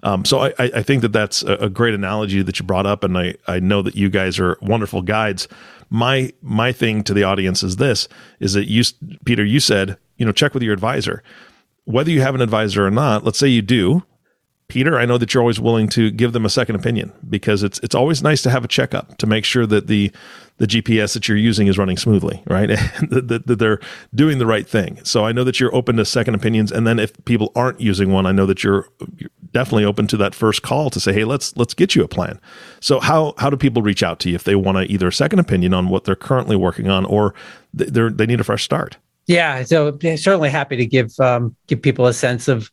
Um, 0.04 0.24
so 0.24 0.42
I, 0.42 0.54
I, 0.60 0.84
think 0.84 1.02
that 1.02 1.14
that's 1.14 1.42
a, 1.42 1.68
great 1.68 1.96
analogy 1.96 2.44
that 2.44 2.60
you 2.60 2.66
brought 2.66 2.86
up, 2.86 3.04
and 3.04 3.18
I, 3.18 3.34
I 3.48 3.60
know 3.60 3.82
that 3.82 3.96
you 3.96 4.08
guys 4.08 4.40
are 4.40 4.56
wonderful 4.62 5.02
guides. 5.02 5.48
My 5.90 6.32
my 6.44 6.72
thing 6.72 7.04
to 7.06 7.14
the 7.14 7.24
audience 7.24 7.64
is 7.64 7.78
this: 7.78 8.08
is 8.40 8.54
that 8.54 8.70
you, 8.70 8.84
Peter, 9.26 9.44
you 9.44 9.60
said 9.60 9.98
you 10.18 10.26
know 10.26 10.32
check 10.32 10.54
with 10.54 10.62
your 10.62 10.74
advisor, 10.74 11.24
whether 11.86 12.12
you 12.12 12.22
have 12.22 12.36
an 12.36 12.42
advisor 12.42 12.86
or 12.86 12.92
not. 12.92 13.24
Let's 13.24 13.40
say 13.40 13.48
you 13.48 13.64
do, 13.64 14.04
Peter, 14.68 14.98
I 14.98 15.06
know 15.06 15.20
that 15.20 15.34
you're 15.34 15.42
always 15.42 15.60
willing 15.60 15.88
to 15.90 16.10
give 16.10 16.34
them 16.34 16.44
a 16.44 16.50
second 16.50 16.76
opinion 16.76 17.14
because 17.30 17.62
it's 17.62 17.80
it's 17.80 17.94
always 17.94 18.24
nice 18.24 18.42
to 18.42 18.50
have 18.50 18.66
a 18.66 18.68
checkup 18.68 19.18
to 19.20 19.28
make 19.28 19.46
sure 19.46 19.68
that 19.68 19.88
the 19.88 20.12
the 20.58 20.66
GPS 20.66 21.14
that 21.14 21.28
you're 21.28 21.38
using 21.38 21.68
is 21.68 21.78
running 21.78 21.98
smoothly, 21.98 22.42
right? 22.48 22.68
that, 23.10 23.44
that, 23.46 23.60
they're 23.60 23.80
doing 24.14 24.40
the 24.40 24.46
right 24.46 24.68
thing. 24.68 25.00
So 25.04 25.26
I 25.26 25.34
know 25.34 25.44
that 25.44 25.60
you're 25.60 25.74
open 25.76 25.98
to 25.98 26.06
second 26.06 26.34
opinions, 26.34 26.72
and 26.72 26.88
then 26.88 26.98
if 26.98 27.14
people 27.26 27.52
aren't 27.56 27.82
using 27.82 28.12
one, 28.12 28.26
I 28.26 28.32
know 28.32 28.46
that 28.46 28.64
you're, 28.64 28.88
you're 29.18 29.30
definitely 29.52 29.86
open 29.86 30.08
to 30.08 30.18
that 30.18 30.34
first 30.34 30.62
call 30.62 30.90
to 30.90 31.00
say, 31.00 31.14
hey, 31.14 31.26
let's 31.26 31.56
let's 31.58 31.74
get 31.74 31.94
you 31.94 32.04
a 32.04 32.08
plan. 32.08 32.40
So 32.80 33.00
how 33.00 33.36
how 33.38 33.52
do 33.52 33.58
people 33.58 33.84
reach 33.84 34.02
out 34.02 34.20
to 34.22 34.30
you 34.30 34.36
if 34.36 34.46
they 34.46 34.56
want 34.56 34.78
to 34.78 34.92
either 34.92 35.08
a 35.08 35.14
second 35.14 35.40
opinion 35.40 35.74
on 35.74 35.90
what 35.90 36.06
they're 36.06 36.16
currently 36.16 36.56
working 36.56 36.90
on 36.90 37.06
or 37.06 37.36
they 37.74 37.86
they 37.86 38.26
need 38.26 38.40
a 38.40 38.44
fresh 38.44 38.64
start? 38.64 38.98
Yeah, 39.28 39.64
so 39.64 39.98
certainly 40.18 40.50
happy 40.50 40.78
to 40.78 40.86
give 40.86 41.20
um, 41.20 41.56
give 41.68 41.82
people 41.82 42.06
a 42.06 42.14
sense 42.14 42.48
of 42.48 42.70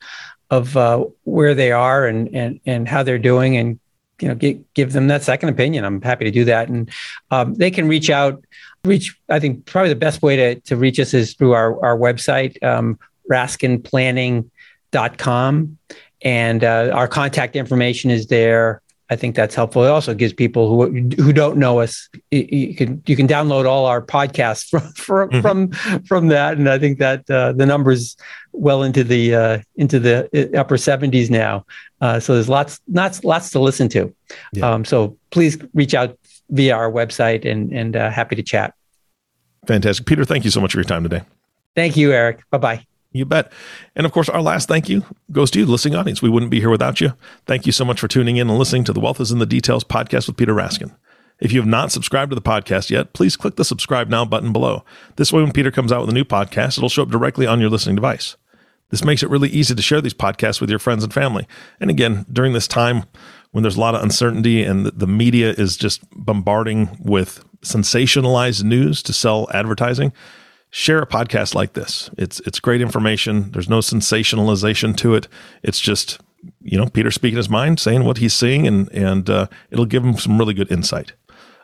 of 0.52 0.76
uh, 0.76 1.04
where 1.24 1.54
they 1.54 1.72
are 1.72 2.06
and 2.06 2.28
and 2.34 2.60
and 2.66 2.86
how 2.86 3.02
they're 3.02 3.18
doing, 3.18 3.56
and 3.56 3.80
you 4.20 4.28
know 4.28 4.34
give, 4.34 4.62
give 4.74 4.92
them 4.92 5.06
that 5.08 5.22
second 5.22 5.48
opinion. 5.48 5.82
I'm 5.84 6.02
happy 6.02 6.26
to 6.26 6.30
do 6.30 6.44
that, 6.44 6.68
and 6.68 6.90
um, 7.30 7.54
they 7.54 7.70
can 7.70 7.88
reach 7.88 8.10
out. 8.10 8.44
Reach, 8.84 9.18
I 9.30 9.40
think 9.40 9.64
probably 9.64 9.88
the 9.88 9.96
best 9.96 10.20
way 10.22 10.36
to 10.36 10.56
to 10.60 10.76
reach 10.76 11.00
us 11.00 11.14
is 11.14 11.32
through 11.32 11.54
our 11.54 11.82
our 11.82 11.96
website, 11.96 12.62
um, 12.62 12.98
raskinplanning.com, 13.30 15.78
and 16.20 16.64
uh, 16.64 16.90
our 16.92 17.08
contact 17.08 17.56
information 17.56 18.10
is 18.10 18.26
there. 18.26 18.81
I 19.12 19.16
think 19.16 19.36
that's 19.36 19.54
helpful. 19.54 19.84
It 19.84 19.90
also 19.90 20.14
gives 20.14 20.32
people 20.32 20.68
who 20.68 21.00
who 21.22 21.32
don't 21.34 21.58
know 21.58 21.80
us 21.80 22.08
you 22.30 22.74
can 22.74 23.02
you 23.06 23.14
can 23.14 23.28
download 23.28 23.66
all 23.66 23.84
our 23.84 24.00
podcasts 24.00 24.68
from 24.96 25.28
from 25.28 25.28
mm-hmm. 25.28 25.40
from, 25.40 26.02
from 26.04 26.28
that, 26.28 26.56
and 26.56 26.68
I 26.68 26.78
think 26.78 26.98
that 26.98 27.30
uh, 27.30 27.52
the 27.52 27.66
numbers 27.66 28.16
well 28.52 28.82
into 28.82 29.04
the 29.04 29.34
uh, 29.34 29.58
into 29.76 30.00
the 30.00 30.28
uh, 30.34 30.58
upper 30.58 30.78
seventies 30.78 31.30
now. 31.30 31.66
Uh, 32.00 32.18
so 32.18 32.34
there's 32.34 32.48
lots 32.48 32.80
lots 32.88 33.22
lots 33.22 33.50
to 33.50 33.60
listen 33.60 33.88
to. 33.90 34.14
Yeah. 34.54 34.72
Um, 34.72 34.84
so 34.86 35.16
please 35.30 35.58
reach 35.74 35.94
out 35.94 36.18
via 36.48 36.74
our 36.74 36.90
website, 36.90 37.44
and 37.44 37.70
and 37.70 37.94
uh, 37.94 38.10
happy 38.10 38.34
to 38.36 38.42
chat. 38.42 38.72
Fantastic, 39.66 40.06
Peter. 40.06 40.24
Thank 40.24 40.44
you 40.44 40.50
so 40.50 40.60
much 40.60 40.72
for 40.72 40.78
your 40.78 40.84
time 40.84 41.02
today. 41.02 41.22
Thank 41.76 41.98
you, 41.98 42.12
Eric. 42.12 42.40
Bye 42.50 42.58
bye. 42.58 42.86
You 43.12 43.24
bet. 43.24 43.52
And 43.94 44.06
of 44.06 44.12
course, 44.12 44.28
our 44.28 44.42
last 44.42 44.68
thank 44.68 44.88
you 44.88 45.04
goes 45.30 45.50
to 45.52 45.58
you, 45.58 45.66
the 45.66 45.72
listening 45.72 45.94
audience. 45.94 46.22
We 46.22 46.30
wouldn't 46.30 46.50
be 46.50 46.60
here 46.60 46.70
without 46.70 47.00
you. 47.00 47.12
Thank 47.46 47.66
you 47.66 47.72
so 47.72 47.84
much 47.84 48.00
for 48.00 48.08
tuning 48.08 48.36
in 48.36 48.48
and 48.48 48.58
listening 48.58 48.84
to 48.84 48.92
the 48.92 49.00
Wealth 49.00 49.20
is 49.20 49.30
in 49.30 49.38
the 49.38 49.46
Details 49.46 49.84
podcast 49.84 50.26
with 50.26 50.36
Peter 50.36 50.54
Raskin. 50.54 50.94
If 51.40 51.52
you 51.52 51.60
have 51.60 51.68
not 51.68 51.90
subscribed 51.90 52.30
to 52.30 52.36
the 52.36 52.40
podcast 52.40 52.88
yet, 52.88 53.12
please 53.12 53.36
click 53.36 53.56
the 53.56 53.64
subscribe 53.64 54.08
now 54.08 54.24
button 54.24 54.52
below. 54.52 54.84
This 55.16 55.32
way, 55.32 55.42
when 55.42 55.52
Peter 55.52 55.70
comes 55.70 55.90
out 55.90 56.00
with 56.00 56.10
a 56.10 56.14
new 56.14 56.24
podcast, 56.24 56.78
it'll 56.78 56.88
show 56.88 57.02
up 57.02 57.10
directly 57.10 57.46
on 57.46 57.60
your 57.60 57.68
listening 57.68 57.96
device. 57.96 58.36
This 58.90 59.04
makes 59.04 59.22
it 59.22 59.30
really 59.30 59.48
easy 59.48 59.74
to 59.74 59.82
share 59.82 60.00
these 60.00 60.14
podcasts 60.14 60.60
with 60.60 60.70
your 60.70 60.78
friends 60.78 61.02
and 61.02 61.12
family. 61.12 61.48
And 61.80 61.90
again, 61.90 62.26
during 62.30 62.52
this 62.52 62.68
time 62.68 63.04
when 63.50 63.62
there's 63.62 63.76
a 63.76 63.80
lot 63.80 63.94
of 63.94 64.02
uncertainty 64.02 64.62
and 64.62 64.86
the 64.86 65.06
media 65.06 65.50
is 65.50 65.76
just 65.76 66.02
bombarding 66.14 66.96
with 67.00 67.44
sensationalized 67.62 68.64
news 68.64 69.02
to 69.04 69.12
sell 69.12 69.48
advertising, 69.52 70.12
share 70.72 71.00
a 71.00 71.06
podcast 71.06 71.54
like 71.54 71.74
this. 71.74 72.10
It's 72.18 72.40
it's 72.40 72.58
great 72.58 72.80
information. 72.80 73.52
There's 73.52 73.68
no 73.68 73.78
sensationalization 73.78 74.96
to 74.96 75.14
it. 75.14 75.28
It's 75.62 75.78
just 75.78 76.18
you 76.60 76.76
know 76.76 76.86
Peter 76.86 77.12
speaking 77.12 77.36
his 77.36 77.48
mind, 77.48 77.78
saying 77.78 78.04
what 78.04 78.18
he's 78.18 78.34
seeing, 78.34 78.66
and 78.66 78.90
and 78.90 79.30
uh, 79.30 79.46
it'll 79.70 79.86
give 79.86 80.04
him 80.04 80.16
some 80.16 80.38
really 80.38 80.54
good 80.54 80.72
insight. 80.72 81.12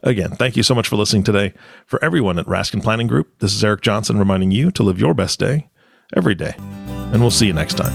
Again, 0.04 0.30
thank 0.36 0.56
you 0.56 0.62
so 0.62 0.76
much 0.76 0.86
for 0.86 0.94
listening 0.94 1.24
today. 1.24 1.54
For 1.86 2.02
everyone 2.04 2.38
at 2.38 2.46
Raskin 2.46 2.84
Planning 2.84 3.08
Group, 3.08 3.36
this 3.40 3.52
is 3.52 3.64
Eric 3.64 3.80
Johnson 3.80 4.16
reminding 4.16 4.52
you 4.52 4.70
to 4.70 4.84
live 4.84 5.00
your 5.00 5.12
best 5.12 5.40
day 5.40 5.68
every 6.14 6.36
day. 6.36 6.54
And 6.56 7.20
we'll 7.20 7.32
see 7.32 7.48
you 7.48 7.52
next 7.52 7.74
time. 7.74 7.92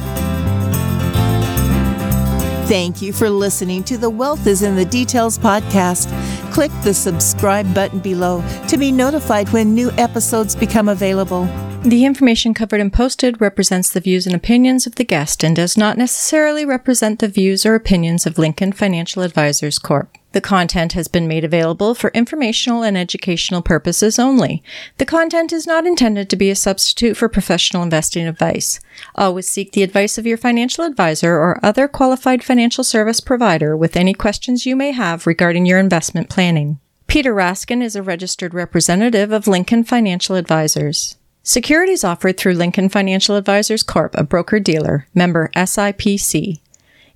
Thank 2.67 3.01
you 3.01 3.13
for 3.13 3.29
listening 3.29 3.83
to 3.85 3.97
the 3.97 4.09
Wealth 4.09 4.47
is 4.47 4.63
in 4.63 4.75
the 4.75 4.83
Details 4.83 5.37
podcast. 5.37 6.09
Click 6.53 6.71
the 6.83 6.93
subscribe 6.93 7.73
button 7.73 7.97
below 7.97 8.43
to 8.67 8.77
be 8.77 8.91
notified 8.91 9.49
when 9.49 9.73
new 9.73 9.89
episodes 9.97 10.55
become 10.55 10.87
available. 10.87 11.45
The 11.81 12.05
information 12.05 12.53
covered 12.53 12.79
and 12.79 12.93
posted 12.93 13.41
represents 13.41 13.89
the 13.89 13.99
views 13.99 14.27
and 14.27 14.35
opinions 14.35 14.85
of 14.85 14.93
the 14.93 15.03
guest 15.03 15.43
and 15.43 15.55
does 15.55 15.75
not 15.75 15.97
necessarily 15.97 16.63
represent 16.63 17.17
the 17.17 17.27
views 17.27 17.65
or 17.65 17.73
opinions 17.73 18.27
of 18.27 18.37
Lincoln 18.37 18.71
Financial 18.71 19.23
Advisors 19.23 19.79
Corp. 19.79 20.15
The 20.33 20.41
content 20.41 20.93
has 20.93 21.07
been 21.07 21.27
made 21.27 21.43
available 21.43 21.93
for 21.93 22.09
informational 22.09 22.83
and 22.83 22.97
educational 22.97 23.61
purposes 23.61 24.17
only. 24.17 24.63
The 24.97 25.05
content 25.05 25.53
is 25.53 25.67
not 25.67 25.85
intended 25.85 26.29
to 26.29 26.35
be 26.35 26.49
a 26.49 26.55
substitute 26.55 27.15
for 27.15 27.29
professional 27.29 27.83
investing 27.83 28.27
advice. 28.27 28.79
Always 29.13 29.47
seek 29.47 29.71
the 29.71 29.83
advice 29.83 30.17
of 30.17 30.25
your 30.25 30.37
financial 30.37 30.83
advisor 30.83 31.35
or 31.35 31.63
other 31.63 31.87
qualified 31.87 32.43
financial 32.43 32.83
service 32.83 33.19
provider 33.19 33.77
with 33.77 33.95
any 33.95 34.15
questions 34.15 34.65
you 34.65 34.75
may 34.75 34.91
have 34.91 35.27
regarding 35.27 35.67
your 35.67 35.79
investment 35.79 36.29
planning. 36.29 36.79
Peter 37.05 37.33
Raskin 37.33 37.83
is 37.83 37.95
a 37.95 38.01
registered 38.01 38.55
representative 38.55 39.31
of 39.31 39.47
Lincoln 39.47 39.83
Financial 39.83 40.35
Advisors. 40.35 41.15
Securities 41.43 42.03
offered 42.03 42.37
through 42.37 42.53
Lincoln 42.53 42.89
Financial 42.89 43.35
Advisors 43.35 43.83
Corp., 43.83 44.15
a 44.15 44.23
broker 44.23 44.59
dealer, 44.59 45.07
member 45.13 45.51
SIPC. 45.55 46.59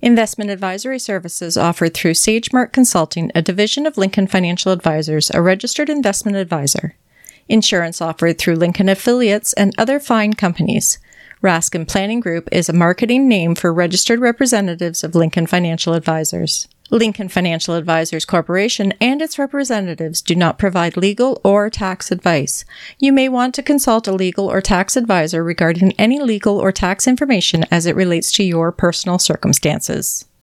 Investment 0.00 0.48
advisory 0.48 1.00
services 1.00 1.56
offered 1.56 1.92
through 1.92 2.12
SageMark 2.12 2.72
Consulting, 2.72 3.32
a 3.34 3.42
division 3.42 3.84
of 3.84 3.98
Lincoln 3.98 4.28
Financial 4.28 4.70
Advisors, 4.70 5.28
a 5.34 5.42
registered 5.42 5.90
investment 5.90 6.36
advisor. 6.36 6.94
Insurance 7.48 8.00
offered 8.00 8.38
through 8.38 8.54
Lincoln 8.54 8.88
affiliates 8.88 9.52
and 9.54 9.74
other 9.76 9.98
fine 9.98 10.34
companies. 10.34 11.00
Raskin 11.42 11.88
Planning 11.88 12.20
Group 12.20 12.48
is 12.52 12.68
a 12.68 12.72
marketing 12.72 13.26
name 13.26 13.56
for 13.56 13.74
registered 13.74 14.20
representatives 14.20 15.02
of 15.02 15.16
Lincoln 15.16 15.48
Financial 15.48 15.94
Advisors. 15.94 16.68
Lincoln 16.90 17.28
Financial 17.28 17.74
Advisors 17.74 18.24
Corporation 18.24 18.92
and 19.00 19.20
its 19.20 19.38
representatives 19.38 20.22
do 20.22 20.34
not 20.34 20.58
provide 20.58 20.96
legal 20.96 21.40
or 21.44 21.68
tax 21.68 22.10
advice. 22.10 22.64
You 22.98 23.12
may 23.12 23.28
want 23.28 23.54
to 23.56 23.62
consult 23.62 24.08
a 24.08 24.12
legal 24.12 24.50
or 24.50 24.62
tax 24.62 24.96
advisor 24.96 25.44
regarding 25.44 25.92
any 25.98 26.18
legal 26.20 26.58
or 26.58 26.72
tax 26.72 27.06
information 27.06 27.64
as 27.70 27.84
it 27.84 27.96
relates 27.96 28.32
to 28.32 28.42
your 28.42 28.72
personal 28.72 29.18
circumstances. 29.18 30.27